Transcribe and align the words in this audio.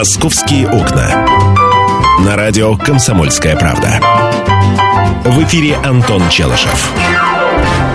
«Московские 0.00 0.66
окна». 0.66 1.26
На 2.24 2.34
радио 2.34 2.74
«Комсомольская 2.74 3.54
правда». 3.54 4.00
В 5.26 5.44
эфире 5.44 5.76
Антон 5.84 6.26
Челышев. 6.30 6.90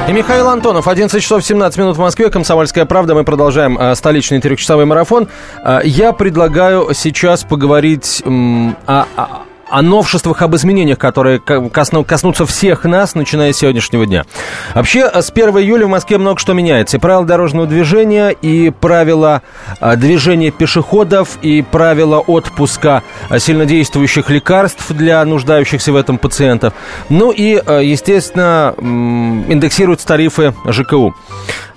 И 0.07 0.11
Михаил 0.13 0.49
Антонов, 0.49 0.87
11 0.87 1.19
часов 1.19 1.43
17 1.43 1.79
минут 1.79 1.97
в 1.97 1.99
Москве, 1.99 2.29
«Комсомольская 2.29 2.85
правда». 2.85 3.15
Мы 3.15 3.23
продолжаем 3.23 3.75
э, 3.79 3.95
столичный 3.95 4.39
трехчасовой 4.39 4.85
марафон. 4.85 5.29
Э, 5.63 5.79
я 5.83 6.11
предлагаю 6.11 6.93
сейчас 6.93 7.43
поговорить 7.43 8.21
э, 8.23 8.29
о, 8.29 9.07
о 9.17 9.27
новшествах, 9.81 10.41
об 10.41 10.55
изменениях, 10.55 10.97
которые 10.97 11.39
коснутся 11.39 12.45
всех 12.45 12.83
нас, 12.83 13.15
начиная 13.15 13.53
с 13.53 13.57
сегодняшнего 13.57 14.05
дня. 14.05 14.25
Вообще, 14.73 15.05
с 15.05 15.31
1 15.31 15.49
июля 15.57 15.85
в 15.85 15.89
Москве 15.89 16.17
много 16.17 16.39
что 16.39 16.53
меняется. 16.53 16.97
И 16.97 16.99
правила 16.99 17.25
дорожного 17.25 17.67
движения, 17.67 18.29
и 18.29 18.69
правила 18.69 19.41
а, 19.79 19.95
движения 19.95 20.51
пешеходов, 20.51 21.37
и 21.41 21.61
правила 21.61 22.19
отпуска 22.19 23.03
а, 23.29 23.39
сильнодействующих 23.39 24.29
лекарств 24.29 24.91
для 24.91 25.23
нуждающихся 25.25 25.91
в 25.91 25.95
этом 25.95 26.17
пациентов. 26.17 26.73
Ну 27.09 27.31
и, 27.31 27.51
естественно, 27.51 28.75
индексируются 28.79 30.07
тарифы 30.07 30.53
ЖКУ. 30.67 31.15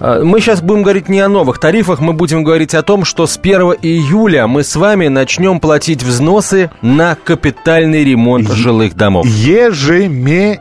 Мы 0.01 0.40
сейчас 0.40 0.62
будем 0.62 0.82
говорить 0.82 1.09
не 1.09 1.20
о 1.20 1.28
новых 1.28 1.59
тарифах, 1.59 1.98
мы 1.98 2.12
будем 2.12 2.45
говорить 2.45 2.74
о 2.74 2.82
том, 2.82 3.04
что 3.04 3.26
с 3.26 3.37
1 3.37 3.60
июля 3.82 4.46
мы 4.46 4.62
с 4.62 4.76
вами 4.76 5.09
начнем 5.09 5.59
платить 5.59 6.02
взносы 6.04 6.70
на 6.82 7.16
капитальный 7.16 7.88
ремонт 7.97 8.51
жилых 8.51 8.95
домов. 8.95 9.27
Ежемесячно. 9.27 10.52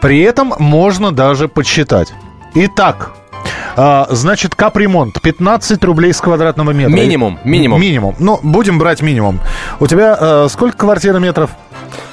При 0.00 0.20
этом 0.20 0.54
можно 0.58 1.12
даже 1.12 1.48
подсчитать. 1.48 2.12
Итак, 2.54 3.12
а, 3.76 4.06
значит, 4.10 4.54
капремонт 4.54 5.20
15 5.20 5.82
рублей 5.84 6.12
с 6.12 6.20
квадратного 6.20 6.70
метра. 6.70 6.92
Минимум, 6.92 7.38
минимум. 7.44 7.80
Минимум. 7.80 8.14
Ну, 8.18 8.38
будем 8.42 8.78
брать 8.78 9.02
минимум. 9.02 9.40
У 9.80 9.86
тебя 9.86 10.16
э, 10.18 10.48
сколько 10.50 10.76
квартира 10.78 11.18
метров? 11.18 11.50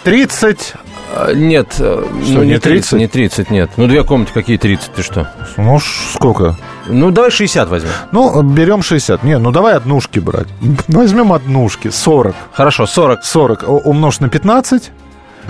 30 0.03 0.73
а, 1.16 1.33
нет, 1.33 1.75
э, 1.80 2.03
что, 2.23 2.33
ну 2.33 2.44
не 2.44 2.59
30? 2.59 2.94
Не 2.94 3.08
30, 3.08 3.52
нет. 3.52 3.72
Ну, 3.77 3.88
две 3.88 4.03
комнаты 4.03 4.33
какие 4.33 4.58
30, 4.58 4.94
ты 4.94 5.03
что? 5.03 5.31
Ну, 5.58 5.80
сколько? 5.80 6.58
Ну, 6.88 7.12
давай 7.12 7.31
60 7.31 7.70
возьмем. 7.70 7.92
Ну, 8.12 8.42
берем 8.42 8.81
60. 8.81 9.23
Не, 9.23 9.38
ну 9.38 9.52
давай 9.52 9.76
однушки 9.76 10.20
брать. 10.20 10.48
Возьмем 10.88 11.34
однушки, 11.34 11.89
40. 11.89 12.36
Хорошо, 12.52 12.86
40. 12.86 13.23
40 13.23 13.64
умножь 13.86 14.20
на 14.20 14.30
15. 14.30 14.92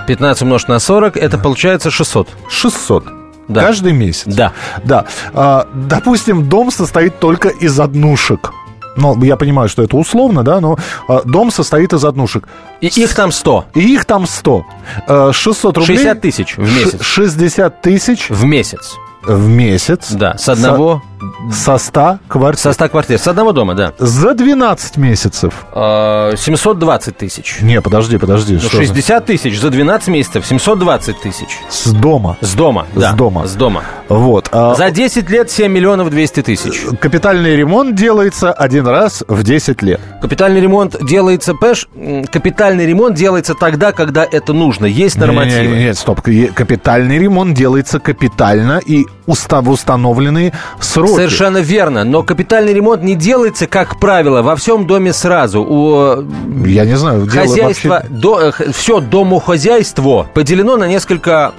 15 0.07 0.41
умножить 0.43 0.67
на 0.69 0.79
40, 0.79 1.17
это 1.17 1.37
получается 1.37 1.91
600. 1.91 2.27
600. 2.49 3.05
Да. 3.47 3.61
Каждый 3.61 3.93
месяц? 3.93 4.23
Да. 4.25 4.53
Да. 4.83 5.05
А, 5.33 5.67
допустим, 5.73 6.47
дом 6.47 6.71
состоит 6.71 7.19
только 7.19 7.49
из 7.49 7.79
однушек. 7.79 8.51
Ну, 8.95 9.21
я 9.23 9.37
понимаю, 9.37 9.69
что 9.69 9.83
это 9.83 9.97
условно, 9.97 10.43
да, 10.43 10.59
но 10.61 10.77
э, 11.09 11.21
дом 11.25 11.51
состоит 11.51 11.93
из 11.93 12.05
однушек. 12.05 12.47
И 12.79 12.87
их 12.87 13.15
там 13.15 13.31
100. 13.31 13.65
И 13.73 13.93
их 13.93 14.05
там 14.05 14.27
100. 14.27 14.65
Э, 15.07 15.31
600 15.33 15.77
рублей. 15.77 15.97
60 15.97 16.21
тысяч 16.21 16.57
в 16.57 16.61
месяц. 16.61 17.01
60 17.01 17.81
тысяч. 17.81 18.29
В 18.29 18.45
месяц. 18.45 18.95
В 19.25 19.47
месяц. 19.47 20.11
Да, 20.11 20.37
с 20.37 20.49
одного... 20.49 21.01
Со 21.19 21.32
100 21.51 22.19
квартир. 22.27 22.59
Со 22.59 22.73
100 22.73 22.89
квартир. 22.89 23.17
С 23.17 23.27
одного 23.27 23.51
дома, 23.51 23.73
да. 23.73 23.93
За 23.97 24.33
12 24.33 24.97
месяцев. 24.97 25.53
720 25.73 27.07
а, 27.07 27.11
тысяч. 27.11 27.57
Не, 27.61 27.81
подожди, 27.81 28.17
подожди. 28.17 28.59
Ну, 28.61 28.69
60 28.69 29.25
тысяч 29.25 29.59
за 29.59 29.69
12 29.69 30.07
месяцев, 30.09 30.45
720 30.45 31.21
тысяч. 31.21 31.59
С 31.69 31.91
дома. 31.91 32.37
С 32.41 32.53
дома, 32.53 32.87
да. 32.95 33.11
С 33.11 33.15
дома. 33.15 33.47
С 33.47 33.53
дома. 33.53 33.83
Вот. 34.09 34.49
А... 34.51 34.75
За 34.75 34.91
10 34.91 35.29
лет 35.29 35.51
7 35.51 35.71
миллионов 35.71 36.09
200 36.09 36.41
тысяч. 36.43 36.81
Капитальный 36.99 37.55
ремонт 37.55 37.95
делается 37.95 38.51
один 38.51 38.87
раз 38.87 39.23
в 39.27 39.43
10 39.43 39.81
лет. 39.81 40.01
Капитальный 40.21 40.61
ремонт 40.61 40.95
делается, 41.03 41.53
понимаешь, 41.53 41.87
капитальный 42.31 42.85
ремонт 42.85 43.15
делается 43.15 43.53
тогда, 43.53 43.91
когда 43.91 44.25
это 44.29 44.53
нужно. 44.53 44.85
Есть 44.85 45.17
нормативы. 45.17 45.75
Нет, 45.75 45.79
нет, 45.79 45.97
стоп. 45.97 46.21
Капитальный 46.21 47.17
ремонт 47.17 47.55
делается 47.55 47.99
капитально 47.99 48.79
и 48.85 49.05
устав 49.25 49.67
установленные 49.67 50.53
сроки. 50.79 51.15
Совершенно 51.15 51.59
верно. 51.59 52.03
Но 52.03 52.23
капитальный 52.23 52.73
ремонт 52.73 53.03
не 53.03 53.15
делается, 53.15 53.67
как 53.67 53.99
правило, 53.99 54.41
во 54.41 54.55
всем 54.55 54.85
доме 54.85 55.13
сразу. 55.13 55.61
У 55.61 56.65
Я 56.65 56.85
не 56.85 56.97
знаю. 56.97 57.27
Хозяйство, 57.27 57.89
вообще... 57.89 58.09
до, 58.09 58.39
э, 58.41 58.71
все 58.71 58.99
домохозяйство 58.99 60.27
поделено 60.33 60.77
на 60.77 60.87
несколько 60.87 61.53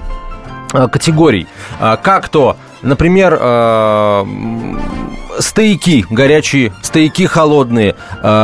э, 0.73 0.87
категорий. 0.87 1.47
А, 1.79 1.97
как 1.97 2.29
то, 2.29 2.57
например, 2.81 3.37
э, 3.39 4.25
стояки 5.39 6.05
горячие, 6.09 6.73
стояки 6.81 7.25
холодные, 7.25 7.95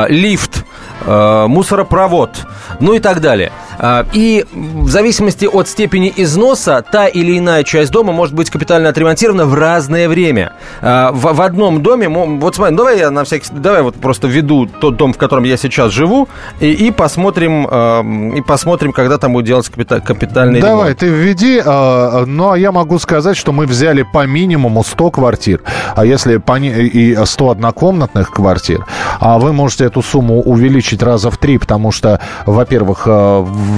лифт, 0.10 0.66
мусоропровод, 1.06 2.46
ну 2.80 2.94
и 2.94 3.00
так 3.00 3.22
далее. 3.22 3.52
А, 3.84 4.06
и 4.14 4.46
в 4.54 4.90
зависимости 4.90 5.46
от 5.46 5.68
степени 5.68 6.14
износа, 6.16 6.84
та 6.92 7.08
или 7.08 7.40
иная 7.40 7.64
часть 7.64 7.92
дома 7.92 8.14
может 8.14 8.36
быть 8.36 8.52
капитально 8.52 8.90
отремонтирована 8.90 9.46
в 9.46 9.56
разное 9.56 10.08
время. 10.08 10.54
А, 10.84 11.12
в, 11.12 11.34
в 11.34 11.42
одном 11.42 11.82
доме, 11.82 12.08
вот 12.08 12.56
смотри, 12.56 12.76
давай 12.76 13.00
я 13.00 13.10
на 13.10 13.24
всякий 13.24 13.48
давай 13.52 13.82
вот 13.82 13.96
просто 13.96 14.28
введу 14.28 14.68
тот 14.68 14.98
дом, 14.98 15.14
в 15.14 15.18
котором 15.18 15.46
я 15.46 15.58
сейчас 15.58 15.92
живу, 15.92 16.30
и, 16.60 16.72
и 16.72 16.92
посмотрим, 16.92 17.68
а, 17.70 18.04
и 18.36 18.42
посмотрим, 18.42 18.94
когда 18.94 19.18
там 19.18 19.34
будет 19.34 19.46
делаться 19.48 19.72
капиталь, 19.72 20.02
капитальный 20.02 20.62
давай, 20.62 20.72
ремонт. 20.72 20.82
Давай, 20.82 20.94
ты 20.94 21.08
введи, 21.08 21.62
но 21.66 22.56
я 22.56 22.72
могу 22.72 23.00
сказать, 23.00 23.36
что 23.36 23.52
мы 23.52 23.66
взяли 23.66 24.04
по 24.04 24.28
минимуму 24.28 24.84
100 24.84 25.10
квартир, 25.10 25.62
а 25.96 26.06
если 26.06 26.38
по, 26.38 26.60
и 26.60 27.18
100 27.26 27.50
однокомнатных 27.50 28.30
квартир, 28.30 28.86
а 29.20 29.40
вы 29.40 29.54
можете 29.54 29.86
эту 29.86 30.04
сумму 30.04 30.42
увеличить 30.42 31.02
раза 31.02 31.32
в 31.32 31.38
три, 31.38 31.58
потому 31.58 31.92
что, 31.92 32.20
во-первых, 32.46 33.08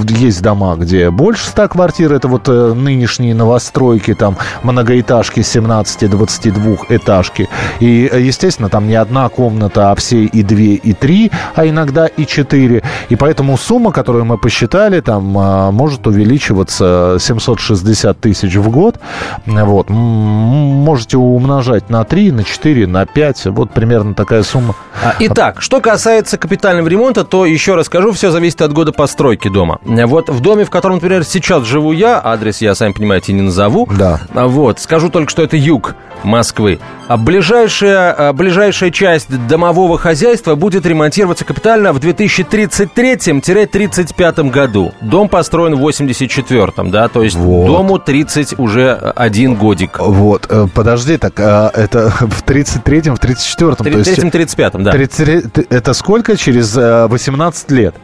есть 0.08 0.42
дома, 0.42 0.76
где 0.76 1.10
больше 1.10 1.48
100 1.48 1.68
квартир, 1.68 2.12
это 2.12 2.28
вот 2.28 2.48
э, 2.48 2.72
нынешние 2.74 3.34
новостройки, 3.34 4.14
там 4.14 4.36
многоэтажки 4.62 5.40
17-22 5.40 6.78
этажки. 6.88 7.48
И, 7.80 8.08
э, 8.10 8.20
естественно, 8.20 8.68
там 8.68 8.88
не 8.88 8.94
одна 8.94 9.28
комната, 9.28 9.90
а 9.90 9.94
все 9.94 10.24
и 10.24 10.42
две, 10.42 10.74
и 10.74 10.92
три, 10.92 11.30
а 11.54 11.66
иногда 11.66 12.06
и 12.06 12.26
четыре. 12.26 12.82
И 13.08 13.16
поэтому 13.16 13.56
сумма, 13.56 13.92
которую 13.92 14.24
мы 14.24 14.38
посчитали, 14.38 15.00
там 15.00 15.36
э, 15.38 15.70
может 15.70 16.06
увеличиваться 16.06 17.16
760 17.20 18.18
тысяч 18.18 18.54
в 18.56 18.70
год. 18.70 18.98
Вот. 19.46 19.88
Можете 19.90 21.16
умножать 21.16 21.90
на 21.90 22.04
3, 22.04 22.32
на 22.32 22.44
4, 22.44 22.86
на 22.86 23.06
5. 23.06 23.46
Вот 23.46 23.70
примерно 23.72 24.14
такая 24.14 24.42
сумма. 24.42 24.74
Итак, 25.20 25.60
что 25.60 25.80
касается 25.80 26.38
капитального 26.38 26.88
ремонта, 26.88 27.24
то 27.24 27.46
еще 27.46 27.74
расскажу, 27.74 28.12
все 28.12 28.30
зависит 28.30 28.62
от 28.62 28.72
года 28.72 28.92
постройки 28.92 29.48
дома. 29.48 29.78
Вот 29.84 30.28
в 30.28 30.40
доме, 30.40 30.64
в 30.64 30.70
котором, 30.70 30.96
например, 30.96 31.24
сейчас 31.24 31.64
живу 31.64 31.92
я, 31.92 32.20
адрес 32.22 32.60
я, 32.60 32.74
сами 32.74 32.92
понимаете, 32.92 33.32
не 33.32 33.42
назову. 33.42 33.88
Да. 33.96 34.20
А 34.34 34.46
Вот, 34.46 34.80
скажу 34.80 35.10
только, 35.10 35.30
что 35.30 35.42
это 35.42 35.56
юг 35.56 35.94
Москвы. 36.24 36.80
А 37.06 37.18
ближайшая, 37.18 38.12
а 38.12 38.32
ближайшая 38.32 38.90
часть 38.90 39.28
домового 39.46 39.98
хозяйства 39.98 40.54
будет 40.54 40.86
ремонтироваться 40.86 41.44
капитально 41.44 41.92
в 41.92 41.98
2033-35 41.98 44.50
году. 44.50 44.94
Дом 45.02 45.28
построен 45.28 45.74
в 45.74 45.86
84-м, 45.86 46.90
да, 46.90 47.08
то 47.08 47.22
есть 47.22 47.36
вот. 47.36 47.66
дому 47.66 47.98
30 47.98 48.58
уже 48.58 48.94
один 48.94 49.54
годик. 49.54 49.98
Вот, 49.98 50.46
э, 50.48 50.66
подожди, 50.74 51.18
так 51.18 51.38
а, 51.38 51.70
это 51.74 52.08
в 52.20 52.42
33-м, 52.42 53.16
в 53.16 53.20
34-м? 53.20 53.74
33-м, 53.74 54.28
35-м, 54.28 54.82
да. 54.82 54.92
30, 54.92 55.58
это 55.68 55.92
сколько 55.92 56.38
через 56.38 56.74
18 56.74 57.70
э, 57.70 57.74
лет? 57.74 57.94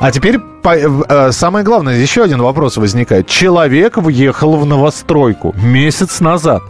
А 0.00 0.10
теперь 0.10 0.38
э, 0.64 1.32
самое 1.32 1.64
главное, 1.64 1.96
еще 1.96 2.22
один 2.22 2.42
вопрос 2.42 2.76
возникает. 2.76 3.26
Человек 3.26 3.96
въехал 3.96 4.56
в 4.56 4.66
новостройку 4.66 5.54
месяц 5.56 6.20
назад. 6.20 6.62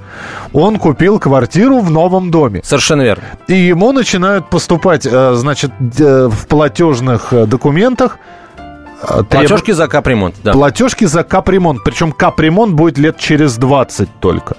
Он 0.52 0.78
купил 0.78 1.18
квартиру 1.18 1.80
в 1.80 1.90
новом 1.90 2.30
доме. 2.30 2.60
Совершенно 2.64 3.02
верно. 3.02 3.24
И 3.48 3.54
ему 3.54 3.92
начинают 3.92 4.48
поступать, 4.50 5.06
э, 5.06 5.34
значит, 5.34 5.72
в 5.80 6.46
платежных 6.46 7.32
э, 7.32 7.46
документах 7.46 8.18
Треб... 9.00 9.28
Платежки 9.28 9.70
за 9.70 9.86
капремонт, 9.86 10.34
да. 10.42 10.52
Платежки 10.52 11.04
за 11.04 11.22
капремонт. 11.22 11.84
Причем 11.84 12.10
капремонт 12.10 12.74
будет 12.74 12.98
лет 12.98 13.16
через 13.18 13.56
20 13.56 14.08
только. 14.20 14.56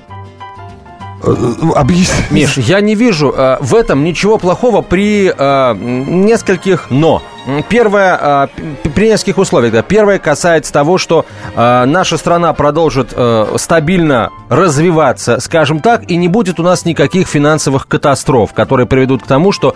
Объясни. 1.76 2.16
Миш, 2.32 2.58
я 2.58 2.82
не 2.82 2.96
вижу 2.96 3.34
э, 3.36 3.58
в 3.60 3.76
этом 3.76 4.04
ничего 4.04 4.38
плохого 4.38 4.82
при 4.82 5.34
э, 5.36 5.76
нескольких 5.76 6.90
«но». 6.90 7.22
Первое, 7.70 8.18
а, 8.20 8.50
при 8.96 9.08
нескольких 9.08 9.38
условиях. 9.38 9.74
Да. 9.74 9.82
Первое 9.82 10.20
касается 10.20 10.72
того, 10.72 10.98
что 10.98 11.26
а, 11.56 11.86
наша 11.86 12.18
страна 12.18 12.54
продолжит 12.54 13.14
а, 13.16 13.56
стабильно 13.58 14.30
развиваться, 14.50 15.40
скажем 15.40 15.80
так, 15.80 16.10
и 16.10 16.16
не 16.16 16.28
будет 16.28 16.60
у 16.60 16.64
нас 16.64 16.86
никаких 16.86 17.28
финансовых 17.28 17.88
катастроф, 17.88 18.54
которые 18.54 18.88
приведут 18.88 19.24
к 19.24 19.28
тому, 19.28 19.52
что 19.52 19.76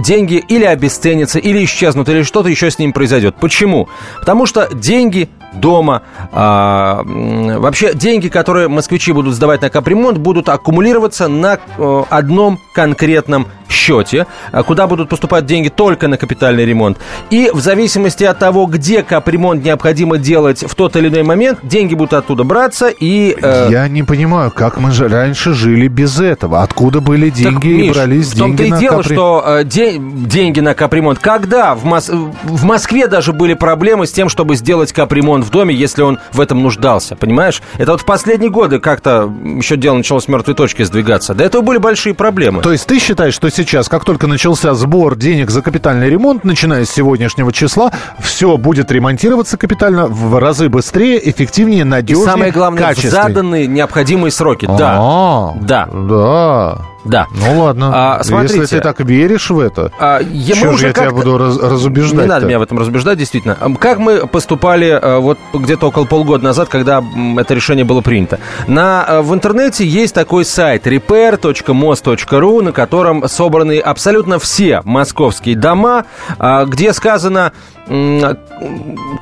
деньги 0.00 0.34
или 0.36 0.64
обесценятся, 0.64 1.38
или 1.38 1.64
исчезнут, 1.64 2.08
или 2.08 2.22
что-то 2.22 2.48
еще 2.48 2.70
с 2.70 2.78
ним 2.78 2.92
произойдет. 2.92 3.36
Почему? 3.40 3.88
Потому 4.20 4.46
что 4.46 4.68
деньги 4.72 5.28
дома, 5.52 6.02
а, 6.32 7.02
вообще 7.04 7.94
деньги, 7.94 8.28
которые 8.28 8.68
москвичи 8.68 9.12
будут 9.12 9.34
сдавать 9.34 9.62
на 9.62 9.70
капремонт, 9.70 10.18
будут 10.18 10.48
аккумулироваться 10.48 11.28
на 11.28 11.58
а, 11.78 12.04
одном 12.10 12.58
конкретном 12.74 13.46
счете, 13.70 14.26
а, 14.52 14.62
куда 14.62 14.86
будут 14.86 15.08
поступать 15.08 15.46
деньги 15.46 15.68
только 15.68 16.08
на 16.08 16.16
капитальный 16.16 16.64
ремонт. 16.64 16.98
И 17.30 17.50
в 17.52 17.60
зависимости 17.60 18.24
от 18.24 18.38
того, 18.38 18.66
где 18.66 19.02
капремонт 19.02 19.64
необходимо 19.64 20.18
делать 20.18 20.64
в 20.66 20.74
тот 20.74 20.96
или 20.96 21.08
иной 21.08 21.22
момент, 21.22 21.60
деньги 21.62 21.94
будут 21.94 22.14
оттуда 22.14 22.44
браться 22.44 22.88
и... 22.88 23.36
Э... 23.40 23.68
Я 23.70 23.88
не 23.88 24.02
понимаю, 24.02 24.50
как 24.50 24.78
мы 24.78 24.90
же 24.90 25.08
раньше 25.08 25.54
жили 25.54 25.88
без 25.88 26.20
этого. 26.20 26.62
Откуда 26.62 27.00
были 27.00 27.30
деньги 27.30 27.54
так, 27.54 27.64
Миш, 27.64 27.86
и 27.86 27.90
брались 27.90 28.32
деньги 28.32 28.40
на 28.40 28.44
В 28.44 28.68
том-то 28.68 28.76
и 28.76 28.80
дело, 28.80 29.02
капри... 29.02 29.14
что 29.14 29.44
э, 29.46 29.64
де... 29.64 29.98
деньги 29.98 30.60
на 30.60 30.74
капремонт. 30.74 31.18
Когда 31.18 31.74
в, 31.74 31.84
Мос... 31.84 32.08
в 32.08 32.64
Москве 32.64 33.06
даже 33.06 33.32
были 33.32 33.54
проблемы 33.54 34.06
с 34.06 34.12
тем, 34.12 34.28
чтобы 34.28 34.56
сделать 34.56 34.92
капремонт 34.92 35.39
в 35.42 35.50
доме, 35.50 35.74
если 35.74 36.02
он 36.02 36.18
в 36.32 36.40
этом 36.40 36.62
нуждался, 36.62 37.16
понимаешь? 37.16 37.62
Это 37.78 37.92
вот 37.92 38.02
в 38.02 38.04
последние 38.04 38.50
годы 38.50 38.78
как-то 38.78 39.30
еще 39.56 39.76
дело 39.76 39.96
начало 39.96 40.20
с 40.20 40.28
мертвой 40.28 40.54
точки 40.54 40.82
сдвигаться. 40.82 41.34
До 41.34 41.44
этого 41.44 41.62
были 41.62 41.78
большие 41.78 42.14
проблемы. 42.14 42.62
То 42.62 42.72
есть 42.72 42.86
ты 42.86 42.98
считаешь, 42.98 43.34
что 43.34 43.50
сейчас, 43.50 43.88
как 43.88 44.04
только 44.04 44.26
начался 44.26 44.74
сбор 44.74 45.16
денег 45.16 45.50
за 45.50 45.62
капитальный 45.62 46.08
ремонт, 46.08 46.44
начиная 46.44 46.84
с 46.84 46.90
сегодняшнего 46.90 47.52
числа, 47.52 47.92
все 48.18 48.56
будет 48.56 48.90
ремонтироваться 48.90 49.56
капитально 49.56 50.06
в 50.06 50.38
разы 50.38 50.68
быстрее, 50.68 51.20
эффективнее, 51.30 51.84
надежнее, 51.84 52.26
И 52.26 52.30
самое 52.30 52.52
главное, 52.52 52.94
в 52.94 52.98
заданные 52.98 53.66
необходимые 53.66 54.30
сроки. 54.32 54.66
Да. 54.66 54.96
А, 54.98 55.54
да. 55.60 55.88
Да. 55.92 56.78
Да. 57.04 57.26
Ну 57.32 57.60
ладно. 57.60 57.90
А, 57.92 58.22
смотрите, 58.22 58.58
Если 58.60 58.76
ты 58.76 58.82
так 58.82 59.00
веришь 59.00 59.50
в 59.50 59.58
это, 59.58 59.90
а, 59.98 60.20
я, 60.20 60.54
что 60.54 60.76
же 60.76 60.88
я 60.88 60.92
тебя 60.92 61.10
буду 61.10 61.38
раз, 61.38 61.56
разубеждать? 61.58 62.20
Не 62.20 62.26
надо 62.26 62.46
меня 62.46 62.58
в 62.58 62.62
этом 62.62 62.78
разубеждать, 62.78 63.18
действительно. 63.18 63.56
Как 63.78 63.98
мы 63.98 64.26
поступали 64.26 64.88
э, 64.88 65.18
вот 65.18 65.38
где-то 65.52 65.88
около 65.88 66.04
полгода 66.04 66.44
назад, 66.44 66.68
когда 66.68 67.02
это 67.38 67.54
решение 67.54 67.84
было 67.84 68.02
принято? 68.02 68.38
На, 68.66 69.04
э, 69.08 69.20
в 69.20 69.32
интернете 69.32 69.86
есть 69.86 70.14
такой 70.14 70.44
сайт 70.44 70.86
repair.mos.ru, 70.86 72.62
на 72.62 72.72
котором 72.72 73.28
собраны 73.28 73.78
абсолютно 73.78 74.38
все 74.38 74.82
московские 74.84 75.56
дома, 75.56 76.04
а, 76.38 76.64
где 76.66 76.92
сказано 76.92 77.52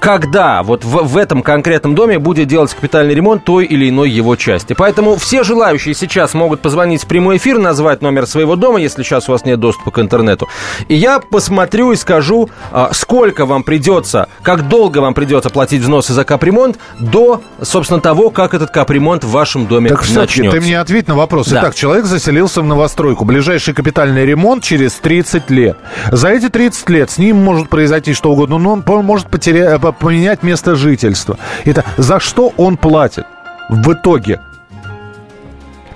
когда 0.01 0.63
вот 0.63 0.85
в, 0.85 1.03
в 1.05 1.17
этом 1.17 1.43
конкретном 1.43 1.95
доме 1.95 2.19
будет 2.19 2.49
делать 2.49 2.73
капитальный 2.75 3.15
ремонт 3.15 3.45
той 3.45 3.65
или 3.65 3.89
иной 3.89 4.11
его 4.11 4.37
части. 4.37 4.75
Поэтому 4.75 5.17
все 5.17 5.43
желающие 5.43 5.95
сейчас 5.95 6.35
могут 6.35 6.61
позвонить 6.61 7.05
в 7.05 7.07
прямой 7.07 7.39
эфир, 7.39 7.59
назвать 7.59 8.03
номер 8.03 8.27
своего 8.27 8.57
дома, 8.57 8.79
если 8.79 9.03
сейчас 9.03 9.29
у 9.29 9.33
вас 9.33 9.45
нет 9.47 9.59
доступа 9.59 9.91
к 9.91 9.99
интернету. 9.99 10.49
И 10.89 10.95
я 10.95 11.19
посмотрю 11.21 11.93
и 11.93 11.97
скажу, 11.97 12.51
а, 12.71 12.91
сколько 12.93 13.47
вам 13.47 13.63
придется, 13.63 14.29
как 14.43 14.69
долго 14.69 14.99
вам 14.99 15.15
придется 15.15 15.49
платить 15.49 15.81
взносы 15.81 16.13
за 16.13 16.25
капремонт 16.25 16.79
до, 16.99 17.41
собственно, 17.63 18.01
того, 18.01 18.31
как 18.31 18.53
этот 18.53 18.71
капремонт 18.71 19.25
в 19.25 19.31
вашем 19.31 19.67
доме 19.67 19.89
так 19.89 20.01
начнется. 20.01 20.59
ты 20.59 20.61
мне 20.61 20.79
ответь 20.79 21.09
на 21.09 21.17
вопрос. 21.17 21.49
Да. 21.49 21.61
Итак, 21.61 21.75
человек 21.75 22.05
заселился 22.05 22.61
в 22.61 22.67
новостройку. 22.67 23.25
Ближайший 23.25 23.73
капитальный 23.73 24.27
ремонт 24.27 24.63
через 24.63 24.93
30 24.95 25.49
лет. 25.51 25.79
За 26.13 26.29
эти 26.29 26.51
30 26.51 26.91
лет 26.91 27.11
с 27.11 27.19
ним 27.19 27.37
может 27.39 27.69
произойти 27.71 28.13
что 28.13 28.31
угодно 28.31 28.58
но 28.59 28.73
он 28.73 29.05
может 29.05 29.29
потерять, 29.29 29.83
э, 29.83 29.93
поменять 29.93 30.43
место 30.43 30.75
жительства. 30.75 31.39
Это 31.65 31.85
за 31.97 32.21
что 32.21 32.53
он 32.57 32.77
платит 32.77 33.27
в 33.69 33.93
итоге? 33.93 34.41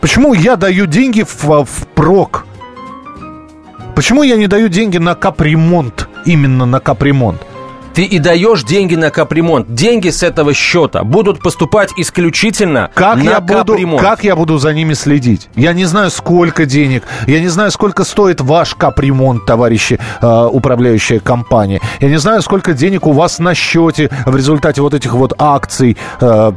Почему 0.01 0.35
я 0.35 0.57
даю 0.57 0.87
деньги 0.87 1.23
в, 1.23 1.45
в 1.65 1.87
прок? 1.95 2.47
Почему 3.95 4.23
я 4.23 4.37
не 4.37 4.47
даю 4.47 4.69
деньги 4.69 4.99
на 4.99 5.15
капремонт? 5.15 6.09
Именно 6.25 6.67
на 6.67 6.81
капремонт? 6.81 7.41
Ты 7.95 8.05
и 8.05 8.19
даешь 8.19 8.65
деньги 8.65 8.95
на 8.95 9.11
капремонт. 9.11 9.75
Деньги 9.75 10.11
с 10.11 10.23
этого 10.23 10.55
счета 10.55 11.05
будут 11.05 11.43
поступать 11.43 11.91
исключительно 11.97 12.91
как 12.95 13.17
на 13.17 13.23
я 13.23 13.41
буду, 13.41 13.73
капремонт. 13.73 14.03
Как 14.03 14.25
я 14.25 14.37
буду 14.37 14.59
за 14.59 14.73
ними 14.73 14.95
следить? 14.95 15.49
Я 15.55 15.73
не 15.73 15.85
знаю, 15.85 16.11
сколько 16.11 16.67
денег. 16.67 17.05
Я 17.27 17.41
не 17.41 17.49
знаю, 17.49 17.71
сколько 17.71 18.05
стоит 18.05 18.41
ваш 18.41 18.75
капремонт, 18.75 19.45
товарищи 19.47 19.99
э, 20.21 20.49
управляющая 20.51 21.21
компания. 21.21 21.81
Я 22.01 22.09
не 22.09 22.19
знаю, 22.19 22.43
сколько 22.43 22.73
денег 22.73 23.07
у 23.07 23.13
вас 23.13 23.39
на 23.39 23.55
счете 23.55 24.11
в 24.27 24.37
результате 24.37 24.81
вот 24.83 24.95
этих 24.95 25.15
вот 25.15 25.35
акций 25.39 25.97
э, 26.21 26.53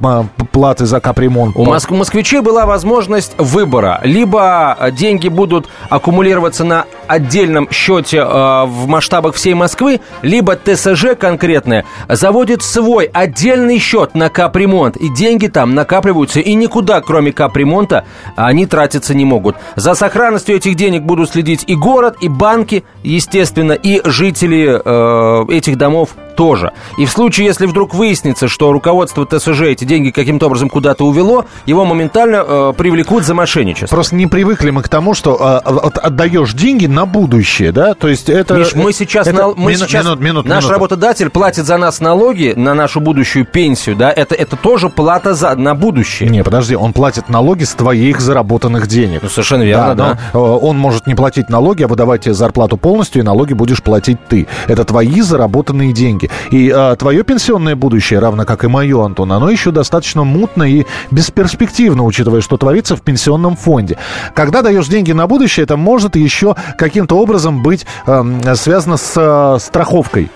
платы 0.51 0.85
за 0.85 0.99
капремонт. 0.99 1.55
У 1.55 1.65
моск- 1.65 1.93
москвичей 1.93 2.41
была 2.41 2.65
возможность 2.65 3.33
выбора. 3.37 3.99
Либо 4.03 4.77
деньги 4.97 5.27
будут 5.27 5.67
аккумулироваться 5.89 6.63
на 6.63 6.85
отдельном 7.07 7.69
счете 7.71 8.17
э, 8.17 8.23
в 8.65 8.87
масштабах 8.87 9.35
всей 9.35 9.53
Москвы, 9.53 10.01
либо 10.21 10.55
ТСЖ 10.55 11.15
конкретное 11.19 11.85
заводит 12.09 12.61
свой 12.61 13.05
отдельный 13.05 13.79
счет 13.79 14.15
на 14.15 14.29
капремонт, 14.29 14.97
и 14.97 15.09
деньги 15.09 15.47
там 15.47 15.75
накапливаются, 15.75 16.39
и 16.39 16.53
никуда, 16.53 17.01
кроме 17.01 17.31
капремонта, 17.31 18.05
они 18.35 18.65
тратиться 18.65 19.13
не 19.13 19.25
могут. 19.25 19.55
За 19.75 19.93
сохранностью 19.93 20.55
этих 20.55 20.75
денег 20.75 21.03
будут 21.03 21.31
следить 21.31 21.63
и 21.67 21.75
город, 21.75 22.17
и 22.21 22.27
банки, 22.27 22.83
естественно, 23.03 23.73
и 23.73 24.01
жители 24.03 24.81
э, 24.83 25.45
этих 25.51 25.77
домов 25.77 26.09
тоже. 26.35 26.71
И 26.97 27.05
в 27.05 27.11
случае, 27.11 27.47
если 27.47 27.65
вдруг 27.65 27.93
выяснится, 27.93 28.47
что 28.47 28.71
руководство 28.71 29.25
ТСЖ 29.25 29.61
эти 29.61 29.85
деньги 29.85 30.11
каким-то 30.11 30.47
образом 30.47 30.69
куда-то 30.69 31.05
увело, 31.05 31.45
его 31.65 31.85
моментально 31.85 32.43
э, 32.45 32.73
привлекут 32.77 33.23
за 33.23 33.33
мошенничество. 33.33 33.95
Просто 33.95 34.15
не 34.15 34.27
привыкли 34.27 34.69
мы 34.69 34.81
к 34.81 34.89
тому, 34.89 35.13
что 35.13 35.61
э, 35.65 35.87
отдаешь 35.99 36.53
деньги 36.53 36.85
на 36.85 37.05
будущее, 37.05 37.71
да? 37.71 37.93
То 37.93 38.07
есть 38.07 38.29
это... 38.29 38.55
Миш, 38.55 38.75
мы 38.75 38.93
сейчас... 38.93 39.27
Это, 39.27 39.37
на, 39.37 39.47
мы 39.49 39.71
мину, 39.71 39.85
сейчас 39.85 40.05
минут, 40.05 40.19
минут, 40.19 40.45
наш 40.45 40.63
минут. 40.63 40.73
работодатель 40.73 41.29
платит 41.29 41.65
за 41.65 41.77
нас 41.77 41.99
налоги 41.99 42.53
на 42.55 42.73
нашу 42.73 42.99
будущую 42.99 43.45
пенсию, 43.45 43.95
да? 43.95 44.11
Это, 44.11 44.35
это 44.35 44.55
тоже 44.55 44.89
плата 44.89 45.33
за, 45.33 45.55
на 45.55 45.75
будущее. 45.75 46.29
Не, 46.29 46.43
подожди, 46.43 46.75
он 46.75 46.93
платит 46.93 47.29
налоги 47.29 47.63
с 47.63 47.73
твоих 47.73 48.19
заработанных 48.19 48.87
денег. 48.87 49.23
Ну, 49.23 49.29
совершенно 49.29 49.63
верно, 49.63 49.95
да. 49.95 50.19
да. 50.33 50.39
Он 50.39 50.77
может 50.77 51.07
не 51.07 51.15
платить 51.15 51.49
налоги, 51.49 51.83
а 51.83 51.87
выдавать 51.87 52.23
тебе 52.23 52.33
зарплату 52.33 52.77
полностью, 52.77 53.21
и 53.21 53.25
налоги 53.25 53.53
будешь 53.53 53.81
платить 53.81 54.17
ты. 54.27 54.47
Это 54.67 54.83
твои 54.83 55.21
заработанные 55.21 55.93
деньги 55.93 56.24
деньги. 56.25 56.29
И 56.51 56.69
а, 56.69 56.95
твое 56.95 57.23
пенсионное 57.23 57.75
будущее, 57.75 58.19
равно 58.19 58.45
как 58.45 58.63
и 58.63 58.67
мое, 58.67 59.03
Антон, 59.03 59.31
оно 59.31 59.49
еще 59.49 59.71
достаточно 59.71 60.23
мутно 60.23 60.63
и 60.63 60.85
бесперспективно, 61.11 62.03
учитывая, 62.03 62.41
что 62.41 62.57
творится 62.57 62.95
в 62.95 63.01
пенсионном 63.01 63.55
фонде. 63.55 63.97
Когда 64.33 64.61
даешь 64.61 64.87
деньги 64.87 65.11
на 65.11 65.27
будущее, 65.27 65.63
это 65.63 65.77
может 65.77 66.15
еще 66.15 66.55
каким-то 66.77 67.17
образом 67.17 67.63
быть 67.63 67.85
э, 68.07 68.55
связано 68.55 68.97
с 68.97 69.13
э, 69.15 69.59
страховкой 69.59 70.29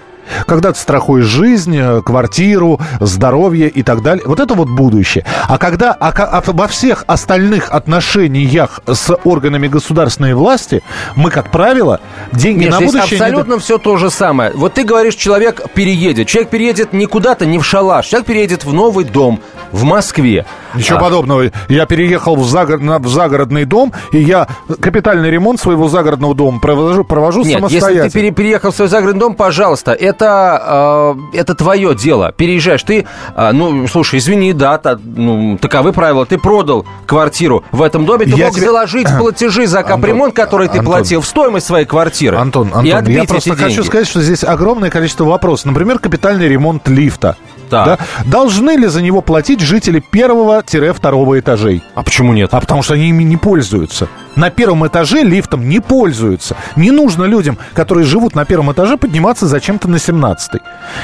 когда 0.46 0.72
ты 0.72 0.80
страхуешь 0.80 1.26
жизнь, 1.26 1.78
э, 1.78 2.02
квартиру, 2.02 2.80
здоровье 3.00 3.70
и 3.70 3.84
так 3.84 4.02
далее. 4.02 4.24
Вот 4.26 4.40
это 4.40 4.54
вот 4.54 4.70
будущее. 4.70 5.26
А 5.48 5.58
когда 5.58 5.92
а, 5.92 6.10
а, 6.10 6.44
во 6.46 6.68
всех 6.68 7.04
остальных 7.08 7.72
отношениях 7.72 8.82
с 8.88 9.16
органами 9.24 9.68
государственной 9.68 10.34
власти 10.34 10.84
мы, 11.16 11.32
как 11.32 11.52
правило, 11.52 12.00
деньги 12.32 12.64
Нет, 12.64 12.72
на 12.72 12.80
будущее... 12.80 13.20
абсолютно 13.20 13.54
не... 13.54 13.60
все 13.60 13.78
то 13.78 13.98
же 13.98 14.10
самое. 14.10 14.52
Вот 14.54 14.74
ты 14.74 14.84
говоришь, 14.84 15.16
человек 15.16 15.64
переедет. 15.74 16.28
Человек 16.28 16.50
переедет 16.50 16.94
не 16.94 17.06
куда-то, 17.06 17.46
не 17.46 17.60
в 17.60 17.66
шалаш. 17.66 18.08
Человек 18.08 18.28
переедет 18.28 18.66
в 18.66 18.74
новый 18.74 19.06
дом 19.06 19.40
в 19.72 19.84
Москве. 19.84 20.46
Ничего 20.76 20.98
а. 20.98 21.02
подобного. 21.02 21.52
Я 21.68 21.86
переехал 21.86 22.36
в, 22.36 22.48
загор... 22.48 22.80
в 22.80 23.08
загородный 23.08 23.66
дом, 23.66 23.94
и 24.12 24.20
я 24.20 24.48
капитальный 24.82 25.30
ремонт 25.30 25.60
своего 25.60 25.90
загородного 25.90 26.36
дома 26.36 26.60
провожу, 26.60 27.04
провожу 27.04 27.44
Нет, 27.44 27.58
самостоятельно. 27.58 28.04
если 28.04 28.20
ты 28.20 28.32
переехал 28.32 28.72
в 28.72 28.76
свой 28.76 28.88
загородный 28.88 29.20
дом, 29.20 29.36
пожалуйста, 29.36 29.94
это, 29.94 31.16
э, 31.34 31.38
это 31.38 31.56
твое 31.56 31.96
дело. 31.96 32.32
Переезжаешь. 32.32 32.84
Ты, 32.84 33.06
э, 33.36 33.52
ну, 33.52 33.88
слушай, 33.88 34.20
извини, 34.20 34.54
да, 34.54 34.78
та, 34.78 35.00
ну, 35.04 35.58
таковы 35.58 35.94
правила. 35.94 36.26
Ты 36.26 36.38
продал 36.38 36.86
квартиру 37.06 37.64
в 37.72 37.82
этом 37.82 38.06
доме, 38.06 38.26
ты 38.26 38.32
я 38.32 38.46
мог 38.46 38.56
тебе... 38.56 38.68
заложить 38.68 39.08
платежи 39.20 39.68
за 39.68 39.84
капремонт, 39.84 40.36
который 40.36 40.68
ты 40.68 40.80
Антон, 40.80 40.94
платил, 40.94 41.22
в 41.22 41.26
стоимость 41.26 41.66
своей 41.66 41.86
квартиры. 41.86 42.38
Антон, 42.38 42.68
Антон, 42.74 42.84
я 42.86 43.24
просто 43.24 43.56
хочу 43.56 43.76
деньги. 43.76 43.88
сказать, 43.88 44.08
что 44.08 44.22
здесь 44.22 44.44
огромное 44.44 44.90
количество 44.90 45.26
вопросов. 45.26 45.66
Например, 45.66 46.00
капитальный 46.00 46.48
ремонт 46.48 46.88
лифта. 46.88 47.36
Да. 47.70 47.98
Должны 48.26 48.72
ли 48.72 48.88
за 48.88 49.02
него 49.02 49.22
платить 49.22 49.62
жители 49.62 50.00
первого-второго 50.00 51.40
этажей? 51.40 51.84
А 51.96 52.04
почему 52.04 52.34
нет? 52.34 52.54
А 52.54 52.60
потому 52.60 52.82
что 52.82 52.94
они 52.96 53.10
ими 53.10 53.24
не 53.24 53.38
пользуются. 53.38 54.08
На 54.36 54.50
первом 54.50 54.88
этаже 54.88 55.22
лифтом 55.22 55.68
не 55.68 55.80
пользуются. 55.80 56.56
Не 56.76 56.92
нужно 56.92 57.26
людям, 57.26 57.58
которые 57.74 58.06
живут 58.06 58.36
на 58.36 58.46
первом 58.46 58.72
этаже, 58.72 58.98
подниматься 58.98 59.48
зачем-то 59.48 59.88
на 59.90 60.00
17 60.00 60.62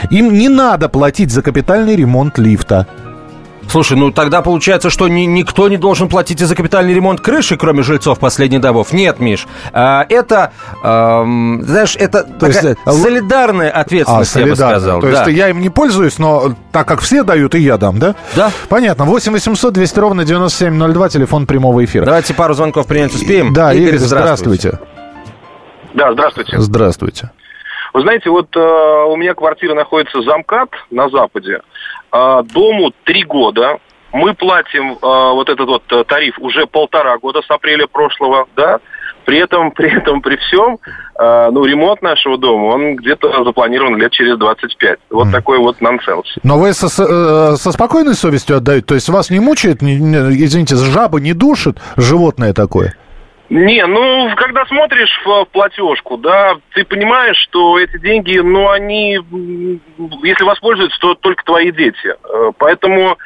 Им 0.10 0.34
не 0.34 0.50
надо 0.50 0.90
платить 0.90 1.32
за 1.32 1.42
капитальный 1.42 1.96
ремонт 1.96 2.38
лифта. 2.38 2.88
Слушай, 3.70 3.98
ну 3.98 4.12
тогда 4.12 4.42
получается, 4.42 4.90
что 4.90 5.08
ни, 5.08 5.22
никто 5.22 5.68
не 5.70 5.78
должен 5.78 6.08
платить 6.08 6.42
и 6.42 6.46
за 6.46 6.56
капитальный 6.56 6.94
ремонт 6.94 7.22
крыши, 7.22 7.58
кроме 7.58 7.84
жильцов 7.84 8.20
последних 8.20 8.62
домов. 8.62 8.92
Нет, 8.92 9.20
Миш, 9.20 9.48
а, 9.74 10.06
это, 10.10 10.54
а, 10.84 11.24
знаешь, 11.24 11.96
это 11.98 12.24
То 12.24 12.48
такая 12.48 12.70
есть, 12.70 12.80
э, 12.86 12.92
солидарная 12.92 13.72
ответственность, 13.72 14.36
а, 14.36 14.40
я 14.40 14.46
бы 14.46 14.56
сказал. 14.56 15.02
То 15.02 15.12
да. 15.12 15.24
есть 15.24 15.38
я 15.38 15.50
им 15.50 15.62
не 15.62 15.70
пользуюсь, 15.70 16.18
но 16.18 16.56
так 16.72 16.88
как 16.88 17.02
все 17.02 17.24
дают, 17.24 17.56
и 17.56 17.60
я 17.60 17.78
дам, 17.78 18.00
да? 18.00 18.16
Да. 18.36 18.52
Понятно. 18.70 19.06
8 19.06 19.32
800 19.32 19.74
200 19.74 20.00
ровно 20.00 20.26
9702, 20.26 21.10
телефон 21.10 21.46
прямого 21.46 21.84
эфира. 21.84 22.06
Давайте 22.06 22.34
пару 22.34 22.54
звонков 22.54 22.88
принять 22.88 23.14
успеем. 23.14 23.54
Да, 23.54 23.74
Игорь, 23.74 23.96
Игорь 23.96 24.00
здравствуйте. 24.00 24.70
здравствуйте. 24.70 24.96
Да, 25.94 26.14
здравствуйте. 26.14 26.60
Здравствуйте. 26.60 27.32
Вы 27.96 28.02
знаете, 28.02 28.30
вот 28.30 28.54
э, 28.58 28.60
у 28.60 29.16
меня 29.16 29.34
квартира 29.36 29.74
находится 29.74 30.22
за 30.22 30.38
МКАД 30.40 30.70
на 30.92 31.08
Западе. 31.08 31.62
Э, 32.12 32.44
дому 32.44 32.92
три 33.06 33.24
года. 33.24 33.78
Мы 34.12 34.34
платим 34.34 34.92
э, 34.92 34.98
вот 35.02 35.48
этот 35.48 35.66
вот 35.66 35.84
э, 35.94 36.04
тариф 36.04 36.38
уже 36.40 36.68
полтора 36.68 37.18
года 37.20 37.42
с 37.42 37.50
апреля 37.50 37.88
прошлого, 37.88 38.48
да. 38.58 38.80
При 39.24 39.38
этом, 39.38 39.72
при 39.76 39.98
этом, 39.98 40.22
при 40.22 40.36
всем, 40.36 40.78
э, 41.18 41.50
ну, 41.54 41.64
ремонт 41.64 42.02
нашего 42.02 42.38
дома, 42.38 42.66
он 42.66 42.98
где-то 42.98 43.46
запланирован 43.46 43.96
лет 43.96 44.12
через 44.12 44.38
25. 44.38 45.00
Вот 45.12 45.28
mm. 45.28 45.32
такой 45.32 45.60
вот 45.60 45.80
нонсенс. 45.80 46.28
Но 46.44 46.60
вы 46.60 46.74
со, 46.74 46.88
э, 46.88 47.56
со 47.56 47.72
спокойной 47.72 48.16
совестью 48.16 48.58
отдаете? 48.58 48.88
То 48.88 48.96
есть 48.96 49.08
вас 49.08 49.30
не 49.30 49.40
мучает, 49.40 49.82
не, 49.82 49.96
извините, 49.96 50.76
жаба 50.76 51.22
не 51.22 51.32
душит 51.32 51.78
животное 51.96 52.52
такое? 52.52 52.98
Не, 53.50 53.86
ну, 53.86 54.32
когда 54.36 54.66
смотришь 54.66 55.22
в 55.24 55.46
платежку, 55.46 56.18
да, 56.18 56.56
ты 56.74 56.84
понимаешь, 56.84 57.38
что 57.38 57.80
эти 57.80 58.00
деньги, 58.00 58.40
ну, 58.40 58.70
они, 58.70 59.20
если 60.24 60.44
воспользуются, 60.44 61.00
то 61.00 61.14
только 61.14 61.44
твои 61.44 61.72
дети. 61.72 62.08
Э, 62.08 62.52
поэтому 62.58 63.18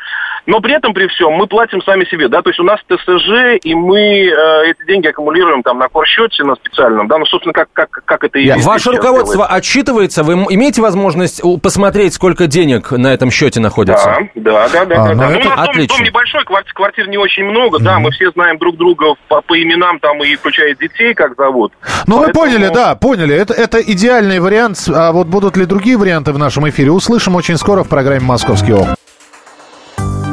но 0.50 0.62
при 0.62 0.76
этом, 0.76 0.96
при 0.96 1.08
всем, 1.10 1.34
мы 1.34 1.46
платим 1.46 1.80
сами 1.84 2.06
себе, 2.06 2.28
да, 2.28 2.42
то 2.42 2.50
есть 2.50 2.60
у 2.60 2.64
нас 2.64 2.80
ТСЖ, 2.88 3.62
и 3.62 3.76
мы 3.76 4.00
э, 4.00 4.72
эти 4.72 4.84
деньги 4.88 5.06
аккумулируем 5.06 5.62
там 5.62 5.78
на 5.78 5.88
корсчете, 5.90 6.44
на 6.44 6.56
специальном, 6.56 7.08
да, 7.08 7.20
ну, 7.20 7.26
собственно, 7.28 7.54
как, 7.54 7.68
как, 7.72 8.02
как 8.04 8.24
это 8.24 8.40
и 8.40 8.46
есть. 8.46 8.66
Ваше 8.66 8.92
руководство 8.92 9.46
делает. 9.46 9.52
отчитывается, 9.52 10.24
вы 10.24 10.34
имеете 10.50 10.82
возможность 10.82 11.44
посмотреть, 11.62 12.16
сколько 12.16 12.48
денег 12.48 12.90
на 12.90 13.14
этом 13.14 13.30
счете 13.30 13.60
находится? 13.60 14.28
Да, 14.34 14.68
да, 14.70 14.86
да, 14.86 14.86
да. 14.86 15.04
А, 15.04 15.08
да, 15.08 15.14
да. 15.14 15.30
Ну, 15.30 15.40
ну, 15.40 15.52
у 15.52 15.56
нас 15.56 15.66
дом, 15.68 15.86
дом 15.86 16.04
небольшой, 16.04 16.44
квартир, 16.46 16.74
квартир 16.74 17.08
не 17.10 17.18
очень 17.18 17.44
много, 17.44 17.78
mm-hmm. 17.78 17.84
да, 17.84 18.00
мы 18.00 18.10
все 18.10 18.32
знаем 18.32 18.58
друг 18.58 18.76
друга 18.76 19.14
по, 19.28 19.42
по 19.42 19.62
именам 19.62 20.00
там 20.00 20.24
и 20.24 20.36
включая 20.36 20.74
детей, 20.74 21.14
как 21.14 21.36
зовут. 21.36 21.74
Ну, 22.08 22.18
Поэтому... 22.18 22.26
вы 22.26 22.34
поняли, 22.34 22.74
да, 22.74 22.96
поняли, 22.96 23.36
это, 23.36 23.54
это 23.54 23.80
идеальный 23.80 24.40
вариант, 24.40 24.80
а 24.92 25.12
вот 25.12 25.28
будут 25.28 25.58
ли 25.58 25.66
другие 25.66 25.96
варианты 25.96 26.34
в 26.34 26.40
нашем 26.40 26.68
эфире, 26.70 26.90
услышим 26.90 27.36
очень 27.36 27.58
скоро 27.58 27.84
в 27.84 27.88
программе 27.88 28.22
«Московский 28.22 28.74
окна». 28.74 28.96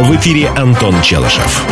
В 0.00 0.16
эфире 0.16 0.48
Антон 0.56 1.02
Челышев. 1.02 1.62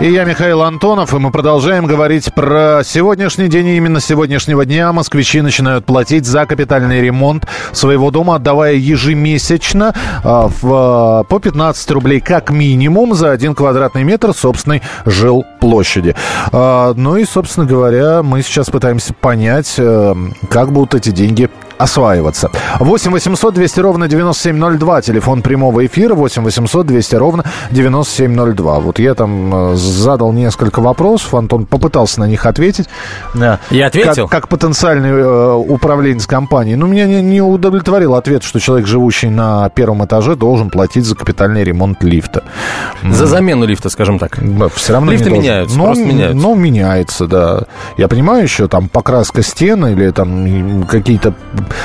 И 0.00 0.12
я 0.12 0.22
Михаил 0.22 0.62
Антонов, 0.62 1.12
и 1.12 1.18
мы 1.18 1.32
продолжаем 1.32 1.86
говорить 1.86 2.32
про 2.32 2.82
сегодняшний 2.84 3.48
день. 3.48 3.66
И 3.66 3.76
именно 3.76 3.98
с 3.98 4.04
сегодняшнего 4.04 4.64
дня 4.64 4.92
москвичи 4.92 5.40
начинают 5.40 5.84
платить 5.84 6.24
за 6.24 6.46
капитальный 6.46 7.00
ремонт 7.00 7.44
своего 7.72 8.12
дома, 8.12 8.36
отдавая 8.36 8.74
ежемесячно 8.74 9.92
а, 10.22 10.46
в, 10.46 10.72
а, 10.72 11.24
по 11.24 11.40
15 11.40 11.90
рублей 11.90 12.20
как 12.20 12.50
минимум 12.50 13.14
за 13.14 13.32
один 13.32 13.56
квадратный 13.56 14.04
метр 14.04 14.32
собственной 14.32 14.82
жилплощади. 15.04 16.14
А, 16.52 16.94
ну 16.94 17.16
и, 17.16 17.24
собственно 17.24 17.66
говоря, 17.66 18.22
мы 18.22 18.42
сейчас 18.42 18.70
пытаемся 18.70 19.14
понять, 19.14 19.74
э, 19.78 20.14
как 20.48 20.70
будут 20.70 20.94
эти 20.94 21.10
деньги 21.10 21.50
осваиваться. 21.78 22.50
8 22.80 23.10
800 23.10 23.54
200 23.54 23.80
ровно 23.80 24.08
9702. 24.08 25.02
Телефон 25.02 25.42
прямого 25.42 25.84
эфира 25.86 26.14
8 26.14 26.42
800 26.42 26.86
200 26.86 27.14
ровно 27.16 27.44
9702. 27.70 28.80
Вот 28.80 28.98
я 28.98 29.14
там 29.14 29.72
э, 29.72 29.76
задал 29.76 30.32
несколько 30.32 30.80
вопросов. 30.80 31.34
Антон 31.34 31.66
попытался 31.66 32.20
на 32.20 32.24
них 32.28 32.46
ответить. 32.46 32.88
Я 33.70 33.86
ответил? 33.86 34.28
Как, 34.28 34.42
как 34.42 34.48
потенциальный 34.48 35.10
э, 35.10 35.52
управленец 35.54 36.26
компании. 36.26 36.74
Но 36.74 36.86
меня 36.86 37.06
не, 37.06 37.22
не 37.22 37.40
удовлетворил 37.40 38.14
ответ, 38.14 38.42
что 38.42 38.60
человек, 38.60 38.86
живущий 38.86 39.28
на 39.28 39.68
первом 39.70 40.04
этаже, 40.04 40.36
должен 40.36 40.70
платить 40.70 41.04
за 41.04 41.14
капитальный 41.14 41.64
ремонт 41.64 42.02
лифта. 42.02 42.44
За 43.02 43.26
замену 43.26 43.66
лифта, 43.66 43.88
скажем 43.90 44.18
так. 44.18 44.38
Все 44.74 44.92
равно 44.92 45.12
Лифты 45.12 45.30
меняются, 45.30 45.76
но, 45.76 45.84
просто 45.84 46.04
меняются. 46.04 46.36
Но 46.36 46.54
меняется, 46.54 47.26
да. 47.26 47.64
Я 47.96 48.08
понимаю 48.08 48.42
еще 48.42 48.68
там 48.68 48.88
покраска 48.88 49.42
стен 49.42 49.86
или 49.86 50.10
там 50.10 50.84
какие-то 50.84 51.34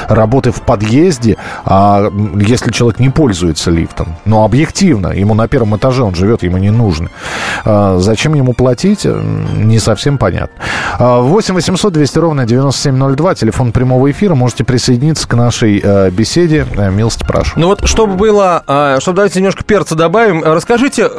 работы 0.07 0.51
в 0.51 0.61
подъезде, 0.61 1.38
а 1.65 2.11
если 2.35 2.71
человек 2.71 3.00
не 3.00 3.09
пользуется 3.09 3.71
лифтом. 3.71 4.15
Но 4.25 4.43
объективно, 4.43 5.07
ему 5.07 5.33
на 5.33 5.47
первом 5.47 5.77
этаже 5.77 6.03
он 6.03 6.15
живет, 6.15 6.43
ему 6.43 6.57
не 6.57 6.69
нужно. 6.69 7.09
А, 7.65 7.97
зачем 8.00 8.33
ему 8.33 8.53
платить, 8.53 9.05
не 9.05 9.79
совсем 9.79 10.17
понятно. 10.17 10.55
8 11.00 11.53
800 11.53 11.93
200 11.93 12.19
ровно 12.19 12.45
9702, 12.45 13.35
телефон 13.35 13.71
прямого 13.71 14.09
эфира. 14.11 14.35
Можете 14.35 14.63
присоединиться 14.63 15.27
к 15.27 15.33
нашей 15.35 15.81
э, 15.83 16.09
беседе. 16.09 16.65
Э, 16.75 16.89
милости 16.89 17.23
прошу. 17.23 17.59
Ну 17.59 17.67
вот, 17.67 17.88
чтобы 17.88 18.15
было, 18.15 18.63
а, 18.67 19.00
чтобы 19.00 19.17
давайте 19.17 19.39
немножко 19.39 19.63
перца 19.63 19.95
добавим, 19.95 20.43
расскажите, 20.43 21.09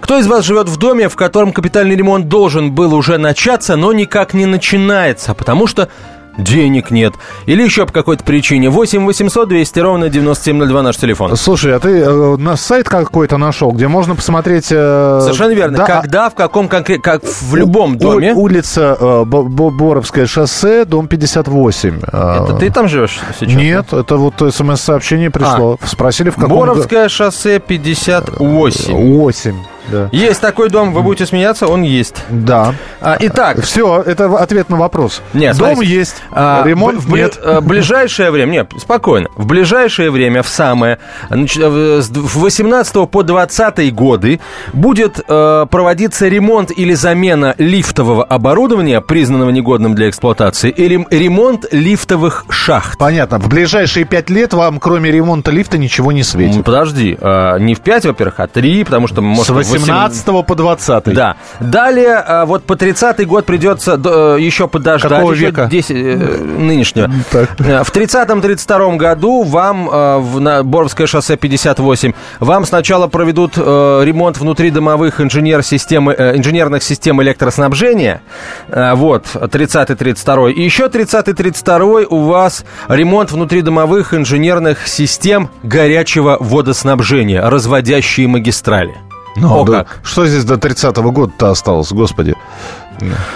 кто 0.00 0.18
из 0.18 0.26
вас 0.26 0.44
живет 0.44 0.68
в 0.68 0.76
доме, 0.76 1.08
в 1.08 1.16
котором 1.16 1.52
капитальный 1.52 1.94
ремонт 1.94 2.28
должен 2.28 2.72
был 2.72 2.94
уже 2.94 3.18
начаться, 3.18 3.76
но 3.76 3.92
никак 3.92 4.34
не 4.34 4.46
начинается, 4.46 5.34
потому 5.34 5.66
что 5.66 5.88
денег 6.36 6.90
нет, 6.90 7.14
или 7.46 7.62
еще 7.62 7.86
по 7.86 7.92
какой-то 7.92 8.24
причине. 8.24 8.70
8 8.70 9.04
800 9.04 9.48
200 9.48 9.78
ровно 9.80 10.08
9702 10.08 10.82
наш 10.82 10.96
телефон. 10.96 11.36
Слушай, 11.36 11.76
а 11.76 11.80
ты 11.80 11.88
э, 12.00 12.36
на 12.36 12.56
сайт 12.56 12.88
какой-то 12.88 13.36
нашел, 13.36 13.72
где 13.72 13.88
можно 13.88 14.14
посмотреть... 14.14 14.68
Э, 14.70 15.20
Совершенно 15.22 15.52
верно. 15.52 15.78
Да, 15.78 15.86
Когда, 15.86 16.30
в 16.30 16.34
каком 16.34 16.68
конкретно, 16.68 17.02
как 17.02 17.22
в 17.24 17.54
любом 17.54 17.98
доме. 17.98 18.32
У, 18.32 18.42
улица 18.42 18.96
э, 18.98 19.24
Боровское 19.24 20.26
шоссе, 20.26 20.84
дом 20.84 21.08
58. 21.08 22.00
Э, 22.12 22.44
это 22.44 22.56
ты 22.58 22.70
там 22.70 22.88
живешь 22.88 23.20
сейчас? 23.38 23.54
Нет, 23.54 23.92
это 23.92 24.16
вот 24.16 24.34
смс-сообщение 24.54 25.30
пришло. 25.30 25.78
А. 25.80 25.86
Спросили, 25.86 26.30
в 26.30 26.36
каком... 26.36 26.58
Боровское 26.58 27.08
шоссе 27.08 27.58
58. 27.60 28.94
8. 28.94 29.56
Да. 29.90 30.08
Есть 30.12 30.40
такой 30.40 30.70
дом, 30.70 30.92
вы 30.92 31.02
будете 31.02 31.26
смеяться, 31.26 31.66
он 31.66 31.82
есть. 31.82 32.16
Да. 32.28 32.74
А, 33.00 33.16
итак. 33.20 33.62
Все, 33.62 34.02
это 34.02 34.26
ответ 34.38 34.68
на 34.68 34.76
вопрос. 34.76 35.22
Нет, 35.32 35.56
дом 35.56 35.74
смотрите, 35.74 35.94
есть, 35.94 36.16
а, 36.30 36.62
ремонт 36.64 37.04
б, 37.04 37.18
нет. 37.18 37.38
В 37.42 37.60
ближайшее 37.66 38.30
время, 38.30 38.52
нет, 38.52 38.72
спокойно. 38.78 39.28
В 39.36 39.46
ближайшее 39.46 40.10
время, 40.10 40.42
в 40.42 40.48
самое, 40.48 40.98
значит, 41.28 41.62
с 41.62 42.10
18 42.10 43.10
по 43.10 43.22
20 43.22 43.94
годы 43.94 44.40
будет 44.72 45.20
э, 45.26 45.66
проводиться 45.70 46.28
ремонт 46.28 46.70
или 46.74 46.94
замена 46.94 47.54
лифтового 47.58 48.24
оборудования, 48.24 49.00
признанного 49.00 49.50
негодным 49.50 49.94
для 49.94 50.08
эксплуатации, 50.08 50.70
или 50.70 51.06
ремонт 51.10 51.66
лифтовых 51.72 52.46
шахт. 52.48 52.98
Понятно. 52.98 53.38
В 53.38 53.48
ближайшие 53.48 54.04
5 54.04 54.30
лет 54.30 54.54
вам, 54.54 54.78
кроме 54.80 55.10
ремонта 55.10 55.50
лифта, 55.50 55.78
ничего 55.78 56.12
не 56.12 56.22
светит. 56.22 56.64
Подожди, 56.64 57.16
э, 57.20 57.58
не 57.60 57.74
в 57.74 57.80
5, 57.80 58.06
во-первых, 58.06 58.40
а 58.40 58.46
3, 58.46 58.84
потому 58.84 59.06
что... 59.06 59.22
Может, 59.22 59.71
18 59.72 60.46
по 60.46 60.54
20 60.54 61.04
Да. 61.14 61.36
Далее, 61.60 62.16
а, 62.16 62.44
вот 62.46 62.64
по 62.64 62.76
30 62.76 63.26
год 63.26 63.46
придется 63.46 64.00
э, 64.02 64.36
еще 64.40 64.68
подождать. 64.68 65.10
Какого 65.10 65.32
века? 65.32 65.68
10, 65.70 65.90
э, 65.90 66.16
нынешнего. 66.58 67.10
Так. 67.30 67.60
Э, 67.60 67.82
в 67.84 67.92
30-32 67.92 68.96
году 68.96 69.42
вам, 69.42 69.86
в, 69.86 70.40
на 70.40 70.62
Боровское 70.62 71.06
шоссе 71.06 71.36
58, 71.36 72.12
вам 72.40 72.64
сначала 72.64 73.06
проведут 73.08 73.56
ремонт 73.56 74.38
внутридомовых 74.38 75.20
инженер 75.20 75.62
системы, 75.62 76.12
инженерных 76.12 76.82
систем 76.82 77.22
электроснабжения. 77.22 78.22
Вот, 78.68 79.26
30-32. 79.34 80.52
И 80.52 80.62
еще 80.62 80.86
30-32 80.86 82.06
у 82.08 82.22
вас 82.22 82.64
ремонт 82.88 83.32
внутридомовых 83.32 84.14
инженерных 84.14 84.86
систем 84.86 85.50
горячего 85.62 86.36
водоснабжения, 86.40 87.42
разводящие 87.48 88.28
магистрали. 88.28 89.11
Ну, 89.36 89.62
О, 89.62 89.64
да. 89.64 89.86
Что 90.02 90.26
здесь 90.26 90.44
до 90.44 90.54
30-го 90.54 91.10
года-то 91.10 91.50
осталось, 91.50 91.92
господи? 91.92 92.34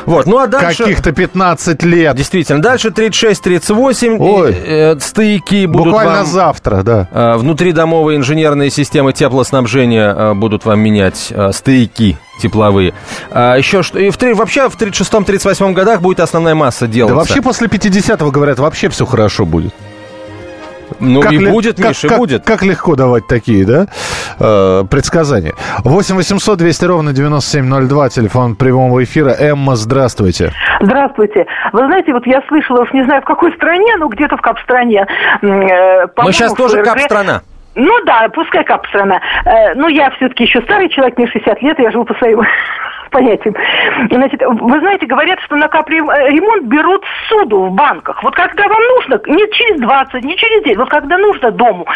Вот, 0.04 0.26
ну 0.26 0.38
а 0.38 0.46
дальше... 0.46 0.84
Каких-то 0.84 1.12
15 1.12 1.82
лет. 1.82 2.16
Действительно, 2.16 2.62
дальше 2.62 2.88
36-38 2.88 4.16
Ой. 4.18 4.56
э, 4.64 4.98
стояки 5.00 5.66
будут 5.66 5.86
Буквально 5.86 6.18
вам, 6.18 6.26
завтра, 6.26 6.82
да. 6.82 7.08
Э, 7.10 7.36
внутридомовые 7.36 8.18
инженерные 8.18 8.70
системы 8.70 9.12
теплоснабжения 9.12 10.14
э, 10.14 10.34
будут 10.34 10.64
вам 10.64 10.80
менять 10.80 11.28
э, 11.30 11.52
стояки 11.52 12.18
тепловые. 12.40 12.92
А 13.30 13.56
еще 13.56 13.82
что... 13.82 13.98
И 13.98 14.10
в, 14.10 14.18
вообще 14.34 14.68
в 14.68 14.76
36-38 14.76 15.72
годах 15.72 16.00
будет 16.00 16.20
основная 16.20 16.54
масса 16.54 16.86
делаться. 16.86 17.14
Да 17.14 17.18
вообще 17.20 17.42
после 17.42 17.66
50-го, 17.66 18.30
говорят, 18.30 18.58
вообще 18.58 18.88
все 18.88 19.06
хорошо 19.06 19.46
будет. 19.46 19.74
Ну 21.00 21.20
как 21.20 21.32
и 21.32 21.38
ли, 21.38 21.50
будет, 21.50 21.76
как, 21.76 21.88
Миша, 21.88 22.08
как, 22.08 22.18
будет. 22.18 22.44
Как 22.44 22.62
легко 22.62 22.96
давать 22.96 23.26
такие, 23.26 23.66
да, 23.66 23.86
э, 24.38 24.84
предсказания. 24.90 25.54
8 25.84 26.16
800 26.16 26.58
200 26.58 26.84
ровно 26.84 27.12
9702, 27.12 28.08
телефон 28.10 28.56
прямого 28.56 29.02
эфира. 29.04 29.30
Эмма, 29.30 29.76
здравствуйте. 29.76 30.52
Здравствуйте. 30.80 31.46
Вы 31.72 31.86
знаете, 31.86 32.12
вот 32.12 32.26
я 32.26 32.42
слышала, 32.48 32.82
уж 32.82 32.92
не 32.92 33.04
знаю 33.04 33.22
в 33.22 33.24
какой 33.24 33.52
стране, 33.54 33.96
но 33.98 34.08
где-то 34.08 34.36
в 34.36 34.40
кап-стране. 34.40 35.06
Э, 35.42 36.06
Мы 36.16 36.32
сейчас 36.32 36.52
тоже 36.54 36.82
кап-страна. 36.82 37.42
Ну 37.74 37.92
да, 38.06 38.26
пускай 38.32 38.64
кап-страна. 38.64 39.20
Э, 39.44 39.74
ну, 39.74 39.88
я 39.88 40.10
все-таки 40.12 40.44
еще 40.44 40.62
старый 40.62 40.88
человек, 40.88 41.18
мне 41.18 41.26
60 41.26 41.60
лет, 41.62 41.78
я 41.78 41.90
живу 41.90 42.04
по 42.04 42.14
своему 42.14 42.42
понятием. 43.10 43.54
Значит, 44.10 44.42
вы 44.42 44.80
знаете, 44.80 45.06
говорят, 45.06 45.40
что 45.40 45.56
на 45.56 45.68
капремонт 45.68 46.64
берут 46.64 47.04
суду 47.28 47.66
в 47.66 47.72
банках. 47.72 48.22
Вот 48.22 48.34
когда 48.34 48.68
вам 48.68 48.82
нужно, 48.96 49.20
не 49.26 49.50
через 49.52 49.80
20, 49.80 50.24
не 50.24 50.36
через 50.36 50.62
10, 50.64 50.78
вот 50.78 50.88
когда 50.90 51.18
нужно 51.18 51.50
дому 51.50 51.86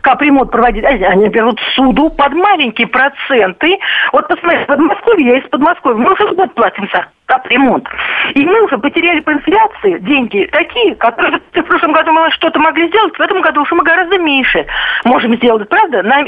капремонт 0.00 0.50
проводить, 0.50 0.84
они 0.84 1.28
берут 1.28 1.60
суду 1.74 2.10
под 2.10 2.32
маленькие 2.32 2.86
проценты. 2.86 3.78
Вот 4.12 4.28
посмотрите, 4.28 4.64
в 4.64 4.66
Подмосковье, 4.66 5.26
я 5.26 5.38
из 5.38 5.48
Подмосковья, 5.48 5.96
мы 5.96 6.12
уже 6.12 6.34
год 6.34 6.54
платимся 6.54 7.06
капремонт. 7.26 7.88
И 8.34 8.44
мы 8.44 8.64
уже 8.64 8.76
потеряли 8.78 9.20
по 9.20 9.32
инфляции 9.32 9.98
деньги 10.00 10.48
такие, 10.52 10.94
которые 10.96 11.40
в 11.54 11.62
прошлом 11.62 11.92
году 11.92 12.12
мы 12.12 12.30
что-то 12.32 12.58
могли 12.58 12.88
сделать, 12.88 13.16
в 13.16 13.20
этом 13.20 13.40
году 13.40 13.62
уже 13.62 13.74
мы 13.74 13.84
гораздо 13.84 14.18
меньше 14.18 14.66
можем 15.04 15.34
сделать, 15.36 15.68
правда? 15.68 16.02
Нам, 16.02 16.26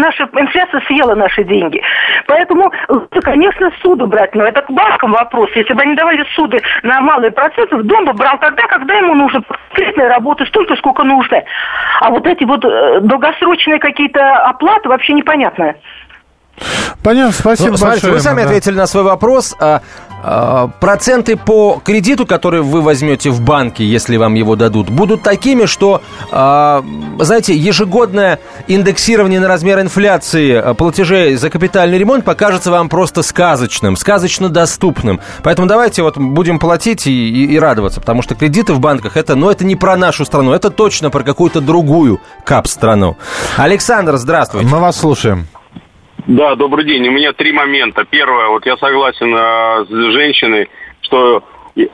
наша 0.00 0.28
инфляция 0.34 0.80
съела 0.86 1.14
наши 1.14 1.44
деньги. 1.44 1.82
Поэтому, 2.36 2.70
конечно, 3.22 3.70
суду 3.80 4.06
брать, 4.06 4.34
но 4.34 4.44
это 4.44 4.60
к 4.60 4.70
банкам 4.70 5.12
вопрос. 5.12 5.48
Если 5.54 5.72
бы 5.72 5.80
они 5.80 5.94
давали 5.94 6.22
суды 6.34 6.60
на 6.82 7.00
малые 7.00 7.30
проценты, 7.30 7.82
дом 7.82 8.04
бы 8.04 8.12
брал 8.12 8.38
тогда, 8.38 8.62
когда 8.66 8.92
ему 8.92 9.14
нужно 9.14 9.42
конкретная 9.42 10.10
работа, 10.10 10.44
столько, 10.44 10.76
сколько 10.76 11.02
нужно. 11.02 11.42
А 12.00 12.10
вот 12.10 12.26
эти 12.26 12.44
вот 12.44 12.62
э, 12.62 13.00
долгосрочные 13.00 13.78
какие-то 13.78 14.20
оплаты 14.50 14.86
вообще 14.90 15.14
непонятные. 15.14 15.76
Понятно, 17.02 17.32
спасибо 17.32 17.70
ну, 17.70 17.76
смотрите, 17.76 18.06
большое. 18.06 18.12
Вы 18.14 18.20
сами 18.20 18.40
да. 18.42 18.46
ответили 18.48 18.74
на 18.74 18.86
свой 18.86 19.04
вопрос. 19.04 19.56
А, 20.22 20.68
проценты 20.80 21.36
по 21.36 21.80
кредиту, 21.84 22.26
который 22.26 22.62
вы 22.62 22.80
возьмете 22.80 23.30
в 23.30 23.40
банке, 23.40 23.84
если 23.84 24.16
вам 24.16 24.34
его 24.34 24.56
дадут, 24.56 24.90
будут 24.90 25.22
такими, 25.22 25.66
что, 25.66 26.02
а, 26.30 26.84
знаете, 27.20 27.54
ежегодное 27.54 28.40
индексирование 28.66 29.40
на 29.40 29.48
размер 29.48 29.80
инфляции 29.80 30.54
а, 30.54 30.74
платежей 30.74 31.36
за 31.36 31.50
капитальный 31.50 31.98
ремонт 31.98 32.24
покажется 32.24 32.70
вам 32.70 32.88
просто 32.88 33.22
сказочным, 33.22 33.96
сказочно 33.96 34.48
доступным. 34.48 35.20
Поэтому 35.42 35.68
давайте 35.68 36.02
вот 36.02 36.16
будем 36.16 36.58
платить 36.58 37.06
и, 37.06 37.28
и, 37.28 37.54
и 37.54 37.58
радоваться, 37.58 38.00
потому 38.00 38.22
что 38.22 38.34
кредиты 38.34 38.72
в 38.72 38.80
банках 38.80 39.16
это, 39.16 39.34
ну, 39.34 39.50
это 39.50 39.64
не 39.64 39.76
про 39.76 39.96
нашу 39.96 40.24
страну, 40.24 40.52
это 40.52 40.70
точно 40.70 41.10
про 41.10 41.22
какую-то 41.22 41.60
другую 41.60 42.20
кап-страну. 42.44 43.16
Александр, 43.56 44.16
здравствуйте. 44.16 44.66
Мы 44.66 44.78
вас 44.78 44.98
слушаем. 44.98 45.46
Да, 46.26 46.56
добрый 46.56 46.84
день. 46.84 47.06
У 47.06 47.12
меня 47.12 47.32
три 47.32 47.52
момента. 47.52 48.04
Первое, 48.04 48.48
вот 48.48 48.66
я 48.66 48.76
согласен 48.78 49.32
э, 49.32 49.84
с 49.84 50.12
женщиной, 50.12 50.68
что 51.02 51.44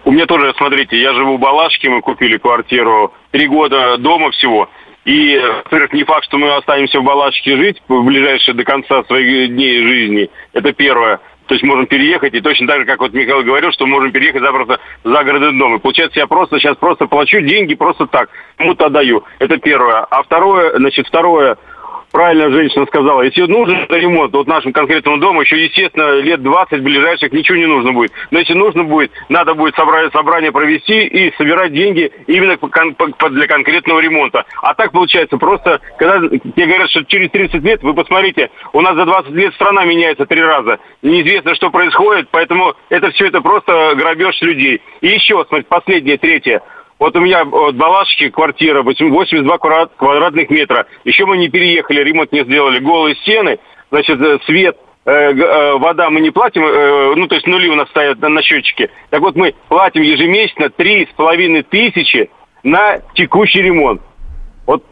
у 0.05 0.11
меня 0.11 0.25
тоже, 0.25 0.55
смотрите, 0.57 0.99
я 0.99 1.13
живу 1.13 1.37
в 1.37 1.41
Балашке, 1.41 1.91
мы 1.91 2.01
купили 2.01 2.39
квартиру, 2.39 3.13
три 3.31 3.47
года 3.47 3.99
дома 3.99 4.31
всего. 4.31 4.71
И, 5.05 5.39
во-первых, 5.65 5.93
не 5.93 6.05
факт, 6.05 6.25
что 6.25 6.39
мы 6.39 6.55
останемся 6.55 7.01
в 7.01 7.05
Балашке 7.05 7.59
жить 7.59 7.83
в 7.89 8.05
ближайшие 8.05 8.55
до 8.55 8.65
конца 8.65 9.03
своих 9.05 9.51
дней 9.51 9.83
жизни. 9.83 10.31
Это 10.55 10.73
первое. 10.73 11.21
То 11.47 11.55
есть 11.55 11.65
можем 11.65 11.87
переехать, 11.87 12.33
и 12.33 12.41
точно 12.41 12.69
так 12.69 12.79
же, 12.79 12.85
как 12.87 13.01
вот 13.01 13.13
Михаил 13.13 13.43
говорил, 13.43 13.71
что 13.73 13.85
можем 13.85 14.13
переехать 14.13 14.41
запросто 14.41 14.81
за 15.05 15.25
городный 15.25 15.59
дом. 15.59 15.77
И 15.77 15.81
получается, 15.81 16.19
я 16.19 16.27
просто 16.27 16.59
сейчас 16.59 16.77
просто 16.79 17.07
плачу 17.07 17.43
деньги 17.43 17.75
просто 17.75 18.07
так, 18.07 18.31
кому-то 18.57 18.87
отдаю. 18.87 19.25
Это 19.41 19.59
первое. 19.59 20.07
А 20.09 20.23
второе, 20.23 20.75
значит, 20.79 21.07
второе, 21.07 21.59
правильно 22.13 22.51
женщина 22.51 22.87
сказала, 22.87 23.23
если 23.23 23.43
нужен 23.43 23.87
ремонт, 23.89 24.33
вот 24.33 24.47
нашему 24.47 24.73
конкретному 24.73 25.19
дому 25.19 25.41
еще, 25.41 25.65
естественно, 25.65 26.21
лет 26.21 26.43
20 26.43 26.83
ближайших 26.83 27.33
ничего 27.33 27.57
не 27.57 27.67
нужно 27.67 27.93
будет. 27.93 28.13
Но 28.31 28.39
если 28.39 28.55
нужно 28.55 28.85
будет, 28.85 29.11
надо 29.29 29.55
будет 29.55 29.75
собрать, 29.75 30.13
собрание 30.13 30.53
провести 30.53 31.07
и 31.07 31.35
собирать 31.37 31.73
деньги 31.73 32.13
именно 32.27 32.57
для 33.31 33.47
конкретного 33.47 34.01
ремонта. 34.01 34.45
А 34.63 34.75
так 34.75 34.93
получается 34.93 35.39
просто, 35.39 35.81
когда 35.99 36.29
тебе 36.29 36.67
говорят, 36.67 36.91
что 36.91 37.05
через 37.07 37.31
30 37.31 37.63
лет, 37.65 37.83
вы 37.83 37.95
посмотрите, 37.95 38.51
у 38.73 38.81
нас 38.81 38.95
за 38.95 39.05
20 39.05 39.31
лет 39.33 39.55
страна 39.55 39.85
меняется 39.85 40.27
три 40.27 40.43
раза. 40.43 40.79
Неизвестно, 41.03 41.55
что 41.55 41.71
происходит, 41.71 42.29
поэтому 42.31 42.75
это 42.91 43.11
все 43.11 43.27
это 43.27 43.41
просто 43.41 43.95
грабеж 43.97 44.41
людей. 44.43 44.83
И 45.01 45.09
еще, 45.09 45.45
смотрите, 45.49 45.69
последнее, 45.69 46.19
третье. 46.19 46.63
Вот 47.03 47.17
у 47.17 47.21
меня 47.21 47.45
в 47.45 47.73
Балашке 47.73 48.31
квартира, 48.31 48.85
82 48.85 49.59
квадратных 49.97 50.49
метра. 50.51 50.87
Еще 51.03 51.27
мы 51.27 51.37
не 51.37 51.49
переехали, 51.49 52.01
ремонт 52.01 52.31
не 52.31 52.45
сделали. 52.45 52.79
Голые 52.79 53.17
стены, 53.17 53.59
значит, 53.91 54.21
э, 54.21 54.39
свет, 54.47 54.77
э, 55.05 55.11
э, 55.11 55.79
вода 55.79 56.11
мы 56.11 56.21
не 56.21 56.31
платим, 56.31 56.63
ну, 56.63 57.27
то 57.27 57.35
есть 57.35 57.49
нули 57.49 57.67
у 57.67 57.75
нас 57.75 57.89
стоят 57.89 58.21
на, 58.21 58.41
счетчике. 58.41 58.89
Так 59.11 59.21
вот, 59.21 59.35
мы 59.35 59.53
платим 59.69 60.03
ежемесячно 60.03 60.71
три 60.71 61.07
с 61.07 61.17
половиной 61.17 61.65
тысячи 61.65 62.31
на 62.63 63.01
текущий 63.17 63.63
ремонт. 63.63 64.01
Вот 64.65 64.85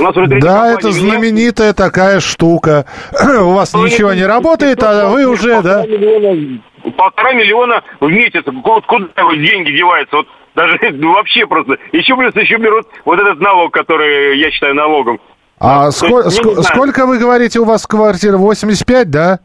у 0.00 0.02
нас 0.02 0.14
да, 0.40 0.72
это 0.72 0.90
знаменитая 0.90 1.68
меня... 1.68 1.74
такая 1.74 2.18
штука. 2.18 2.84
У 3.42 3.52
вас 3.52 3.72
ну, 3.74 3.86
ничего 3.86 4.12
не 4.12 4.26
работает, 4.26 4.82
а 4.82 5.08
вы 5.08 5.24
уже, 5.24 5.62
да? 5.62 5.84
полтора 6.96 7.32
миллиона 7.32 7.84
в 8.00 8.08
месяц. 8.08 8.42
Куда 8.42 9.06
деньги 9.36 9.70
деваются? 9.70 10.16
Вот 10.16 10.26
даже 10.54 10.78
ну, 10.92 11.12
вообще 11.12 11.46
просто. 11.46 11.76
Еще 11.92 12.16
плюс 12.16 12.34
еще 12.34 12.56
берут 12.56 12.86
вот 13.04 13.18
этот 13.18 13.40
налог, 13.40 13.72
который 13.72 14.38
я 14.38 14.50
считаю 14.50 14.74
налогом. 14.74 15.20
А 15.58 15.90
сколь, 15.90 16.26
ск- 16.26 16.62
сколько 16.62 17.06
вы 17.06 17.18
говорите 17.18 17.60
у 17.60 17.64
вас 17.64 17.86
квартира? 17.86 18.36
85, 18.36 19.10
да? 19.10 19.40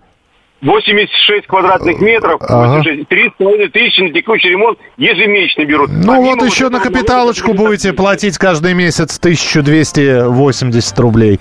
86 0.61 1.47
квадратных 1.47 2.01
метров, 2.01 2.41
ага. 2.41 2.81
3,5 2.81 3.69
тысячи 3.69 4.01
на 4.01 4.11
текущий 4.11 4.49
ремонт 4.49 4.77
ежемесячно 4.97 5.63
берут. 5.63 5.89
Ну 5.89 6.07
Помимо 6.07 6.35
вот 6.35 6.43
еще 6.51 6.65
вот 6.65 6.73
на 6.73 6.79
капиталочку 6.81 7.53
будете 7.53 7.93
платить 7.93 8.37
каждый 8.37 8.73
месяц 8.73 9.17
1280 9.19 10.99
рублей. 10.99 11.39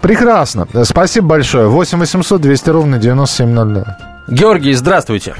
Прекрасно. 0.00 0.68
Спасибо 0.84 1.26
большое. 1.26 1.66
8 1.66 1.98
800 1.98 2.40
200 2.40 2.70
ровно 2.70 2.98
9702. 2.98 3.98
Георгий, 4.28 4.74
здравствуйте. 4.74 5.34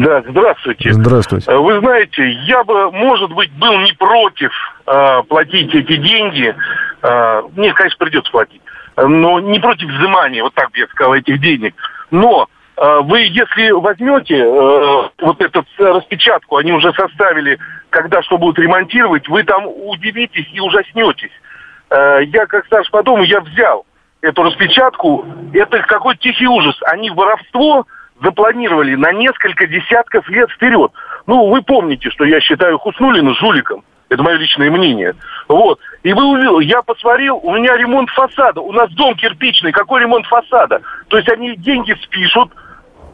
Да, 0.00 0.22
здравствуйте. 0.26 0.92
Здравствуйте. 0.94 1.54
Вы 1.54 1.78
знаете, 1.80 2.30
я 2.46 2.64
бы, 2.64 2.90
может 2.90 3.30
быть, 3.34 3.52
был 3.52 3.80
не 3.80 3.92
против 3.92 4.50
э, 4.86 5.22
платить 5.28 5.74
эти 5.74 5.96
деньги. 5.96 6.54
Э, 7.02 7.42
мне, 7.54 7.74
конечно, 7.74 7.98
придется 7.98 8.32
платить. 8.32 8.62
Но 8.96 9.40
не 9.40 9.58
против 9.58 9.90
взимания, 9.90 10.42
вот 10.42 10.54
так 10.54 10.70
бы 10.70 10.78
я 10.78 10.86
сказал, 10.86 11.14
этих 11.14 11.38
денег. 11.42 11.74
Но 12.10 12.48
э, 12.78 13.00
вы, 13.02 13.20
если 13.30 13.72
возьмете 13.72 14.38
э, 14.38 15.08
вот 15.20 15.38
эту 15.42 15.66
распечатку, 15.76 16.56
они 16.56 16.72
уже 16.72 16.94
составили, 16.94 17.58
когда 17.90 18.22
что 18.22 18.38
будут 18.38 18.58
ремонтировать, 18.58 19.28
вы 19.28 19.42
там 19.42 19.66
удивитесь 19.66 20.48
и 20.50 20.60
ужаснетесь. 20.60 21.32
Э, 21.90 22.20
я, 22.24 22.46
как 22.46 22.64
старший 22.64 22.90
по 22.90 23.02
дому, 23.02 23.22
я 23.24 23.42
взял 23.42 23.84
эту 24.22 24.44
распечатку. 24.44 25.26
Это 25.52 25.80
какой-то 25.80 26.22
тихий 26.22 26.46
ужас. 26.46 26.78
Они 26.86 27.10
воровство 27.10 27.86
запланировали 28.22 28.94
на 28.94 29.12
несколько 29.12 29.66
десятков 29.66 30.28
лет 30.28 30.50
вперед. 30.50 30.92
Ну, 31.26 31.48
вы 31.48 31.62
помните, 31.62 32.10
что 32.10 32.24
я 32.24 32.40
считаю 32.40 32.78
Хуснулина 32.78 33.34
жуликом. 33.34 33.84
Это 34.08 34.22
мое 34.22 34.36
личное 34.36 34.70
мнение. 34.70 35.14
Вот. 35.48 35.78
И 36.02 36.12
вы 36.12 36.24
увидели, 36.24 36.64
я 36.68 36.82
посмотрел, 36.82 37.38
у 37.42 37.54
меня 37.54 37.76
ремонт 37.76 38.10
фасада. 38.10 38.60
У 38.60 38.72
нас 38.72 38.90
дом 38.90 39.14
кирпичный. 39.14 39.70
Какой 39.70 40.02
ремонт 40.02 40.26
фасада? 40.26 40.82
То 41.08 41.16
есть 41.16 41.30
они 41.30 41.54
деньги 41.56 41.96
спишут, 42.02 42.50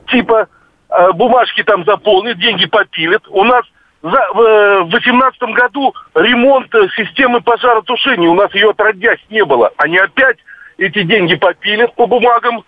типа 0.08 0.48
э, 0.88 1.12
бумажки 1.12 1.62
там 1.64 1.84
заполнят, 1.84 2.38
деньги 2.38 2.66
попилят. 2.66 3.22
У 3.28 3.44
нас 3.44 3.64
за, 4.02 4.28
в 4.32 4.88
2018 4.88 5.42
году 5.54 5.94
ремонт 6.14 6.74
э, 6.74 6.88
системы 6.96 7.42
пожаротушения. 7.42 8.28
У 8.28 8.34
нас 8.34 8.54
ее 8.54 8.70
отродясь 8.70 9.20
не 9.28 9.44
было. 9.44 9.72
Они 9.76 9.98
опять 9.98 10.38
эти 10.78 11.02
деньги 11.02 11.34
попилят 11.34 11.94
по 11.94 12.06
бумагам, 12.06 12.64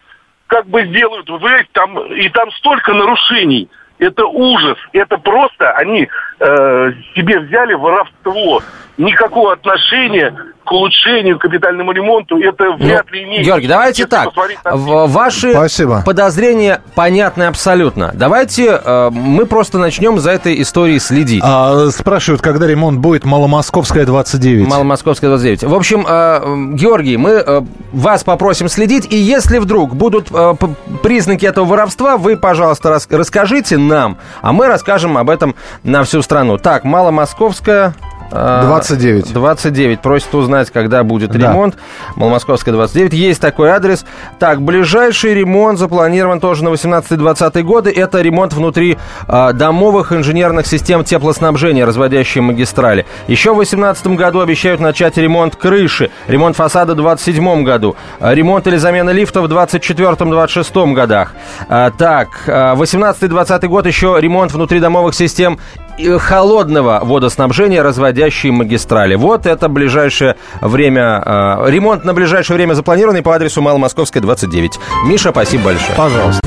как 0.48 0.66
бы 0.66 0.84
сделают, 0.87 1.28
вы 1.28 1.66
там, 1.72 1.98
и 2.12 2.28
там 2.30 2.50
столько 2.52 2.92
нарушений. 2.92 3.68
Это 3.98 4.26
ужас. 4.26 4.78
Это 4.92 5.18
просто 5.18 5.70
они 5.72 6.08
э, 6.40 6.92
себе 7.14 7.40
взяли 7.40 7.74
воровство. 7.74 8.62
Никакого 8.96 9.53
отношения 9.53 10.35
к 10.68 10.72
улучшению, 10.72 11.38
к 11.38 11.42
капитальному 11.42 11.92
ремонту, 11.92 12.38
это 12.38 12.64
ну, 12.64 12.77
вряд 12.77 13.11
ли 13.11 13.24
имеет. 13.24 13.46
Георгий, 13.46 13.66
давайте 13.66 14.03
Если 14.03 14.11
так. 14.11 14.29
Ваши 14.64 15.53
Спасибо. 15.53 16.03
подозрения 16.05 16.83
понятны 16.94 17.44
абсолютно. 17.44 18.11
Давайте 18.12 18.79
э, 18.85 19.11
мы 19.11 19.46
просто 19.46 19.79
начнем 19.79 20.18
за 20.18 20.33
этой 20.33 20.61
историей 20.61 20.98
следить. 20.98 21.42
А, 21.42 21.87
спрашивают, 21.87 22.42
когда 22.42 22.66
ремонт 22.66 22.98
будет 22.98 23.24
Маломосковская 23.24 24.05
29. 24.05 24.68
Маломосковская 24.68 25.31
29. 25.31 25.64
В 25.64 25.74
общем, 25.74 26.05
э, 26.07 26.74
Георгий, 26.74 27.16
мы 27.16 27.31
э, 27.31 27.62
вас 27.92 28.22
попросим 28.22 28.68
следить, 28.68 29.11
и 29.11 29.16
если 29.16 29.59
вдруг 29.59 29.94
будут 29.94 30.29
э, 30.31 30.55
признаки 31.03 31.46
этого 31.46 31.64
воровства, 31.64 32.18
вы, 32.18 32.37
пожалуйста, 32.37 32.90
рас 32.90 33.09
расскажите 33.11 33.79
нам, 33.79 34.18
а 34.42 34.53
мы 34.53 34.66
расскажем 34.66 35.16
об 35.16 35.31
этом 35.31 35.55
на 35.83 36.05
всю 36.05 36.20
страну. 36.20 36.27
Так, 36.62 36.84
Маломосковская 36.84 37.94
29. 38.30 39.32
29. 39.32 40.00
Просит 40.02 40.34
узнать, 40.34 40.70
когда 40.70 41.02
будет 41.02 41.30
Да. 41.30 41.38
ремонт. 41.50 41.76
Маломосковская, 42.14 42.74
29. 42.74 43.14
Есть 43.14 43.40
такой 43.40 43.70
адрес. 43.70 44.04
Так, 44.38 44.60
ближайший 44.60 45.32
ремонт 45.34 45.78
запланирован 45.78 46.38
тоже 46.38 46.62
на 46.62 46.68
18-20 46.68 47.62
годы. 47.62 47.90
Это 47.90 48.20
ремонт 48.20 48.52
внутри 48.52 48.98
а, 49.26 49.52
домовых 49.54 50.12
инженерных 50.12 50.66
систем 50.66 51.04
теплоснабжения, 51.04 51.86
разводящие 51.86 52.42
магистрали. 52.42 53.06
Еще 53.28 53.52
в 53.52 53.56
2018 53.56 54.08
году 54.08 54.40
обещают 54.40 54.80
начать 54.80 55.16
ремонт 55.16 55.56
крыши. 55.56 56.10
Ремонт 56.26 56.54
фасада 56.54 56.92
в 56.92 56.96
2027 56.96 57.64
году. 57.64 57.96
А, 58.20 58.34
Ремонт 58.34 58.66
или 58.66 58.76
замена 58.76 59.08
лифта 59.10 59.40
в 59.40 59.46
2024-2026 59.46 60.92
годах. 60.92 61.32
А, 61.70 61.90
Так, 61.96 62.28
а, 62.46 62.74
18-20 62.74 63.68
год 63.68 63.86
еще 63.86 64.16
ремонт 64.20 64.52
внутридомовых 64.52 65.14
систем 65.14 65.58
э, 65.78 65.88
холодного 66.18 67.00
водоснабжения, 67.02 67.82
разводящие 67.82 68.52
магистрали. 68.52 69.14
Вот 69.14 69.46
это 69.46 69.68
ближайшее 69.68 70.37
время, 70.61 71.22
э, 71.24 71.70
ремонт 71.70 72.04
на 72.04 72.14
ближайшее 72.14 72.56
время 72.56 72.74
запланированный 72.74 73.22
по 73.22 73.34
адресу 73.34 73.62
Маломосковская, 73.62 74.22
29. 74.22 74.78
Миша, 75.06 75.30
спасибо 75.30 75.64
большое. 75.64 75.96
Пожалуйста. 75.96 76.40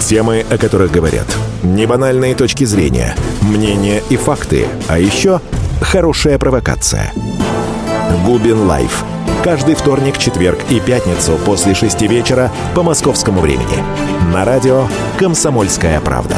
Темы, 0.00 0.44
о 0.50 0.58
которых 0.58 0.90
говорят. 0.90 1.26
Небанальные 1.62 2.34
точки 2.34 2.64
зрения, 2.64 3.14
мнения 3.42 4.02
и 4.10 4.16
факты. 4.16 4.66
А 4.88 4.98
еще 4.98 5.40
хорошая 5.80 6.38
провокация. 6.38 7.12
Губин 8.24 8.66
Live. 8.66 9.04
Каждый 9.44 9.74
вторник, 9.74 10.18
четверг 10.18 10.58
и 10.68 10.80
пятницу 10.80 11.38
после 11.44 11.74
шести 11.74 12.06
вечера 12.08 12.50
по 12.74 12.82
московскому 12.82 13.40
времени. 13.40 13.82
На 14.32 14.44
радио 14.44 14.86
«Комсомольская 15.18 16.00
правда». 16.00 16.36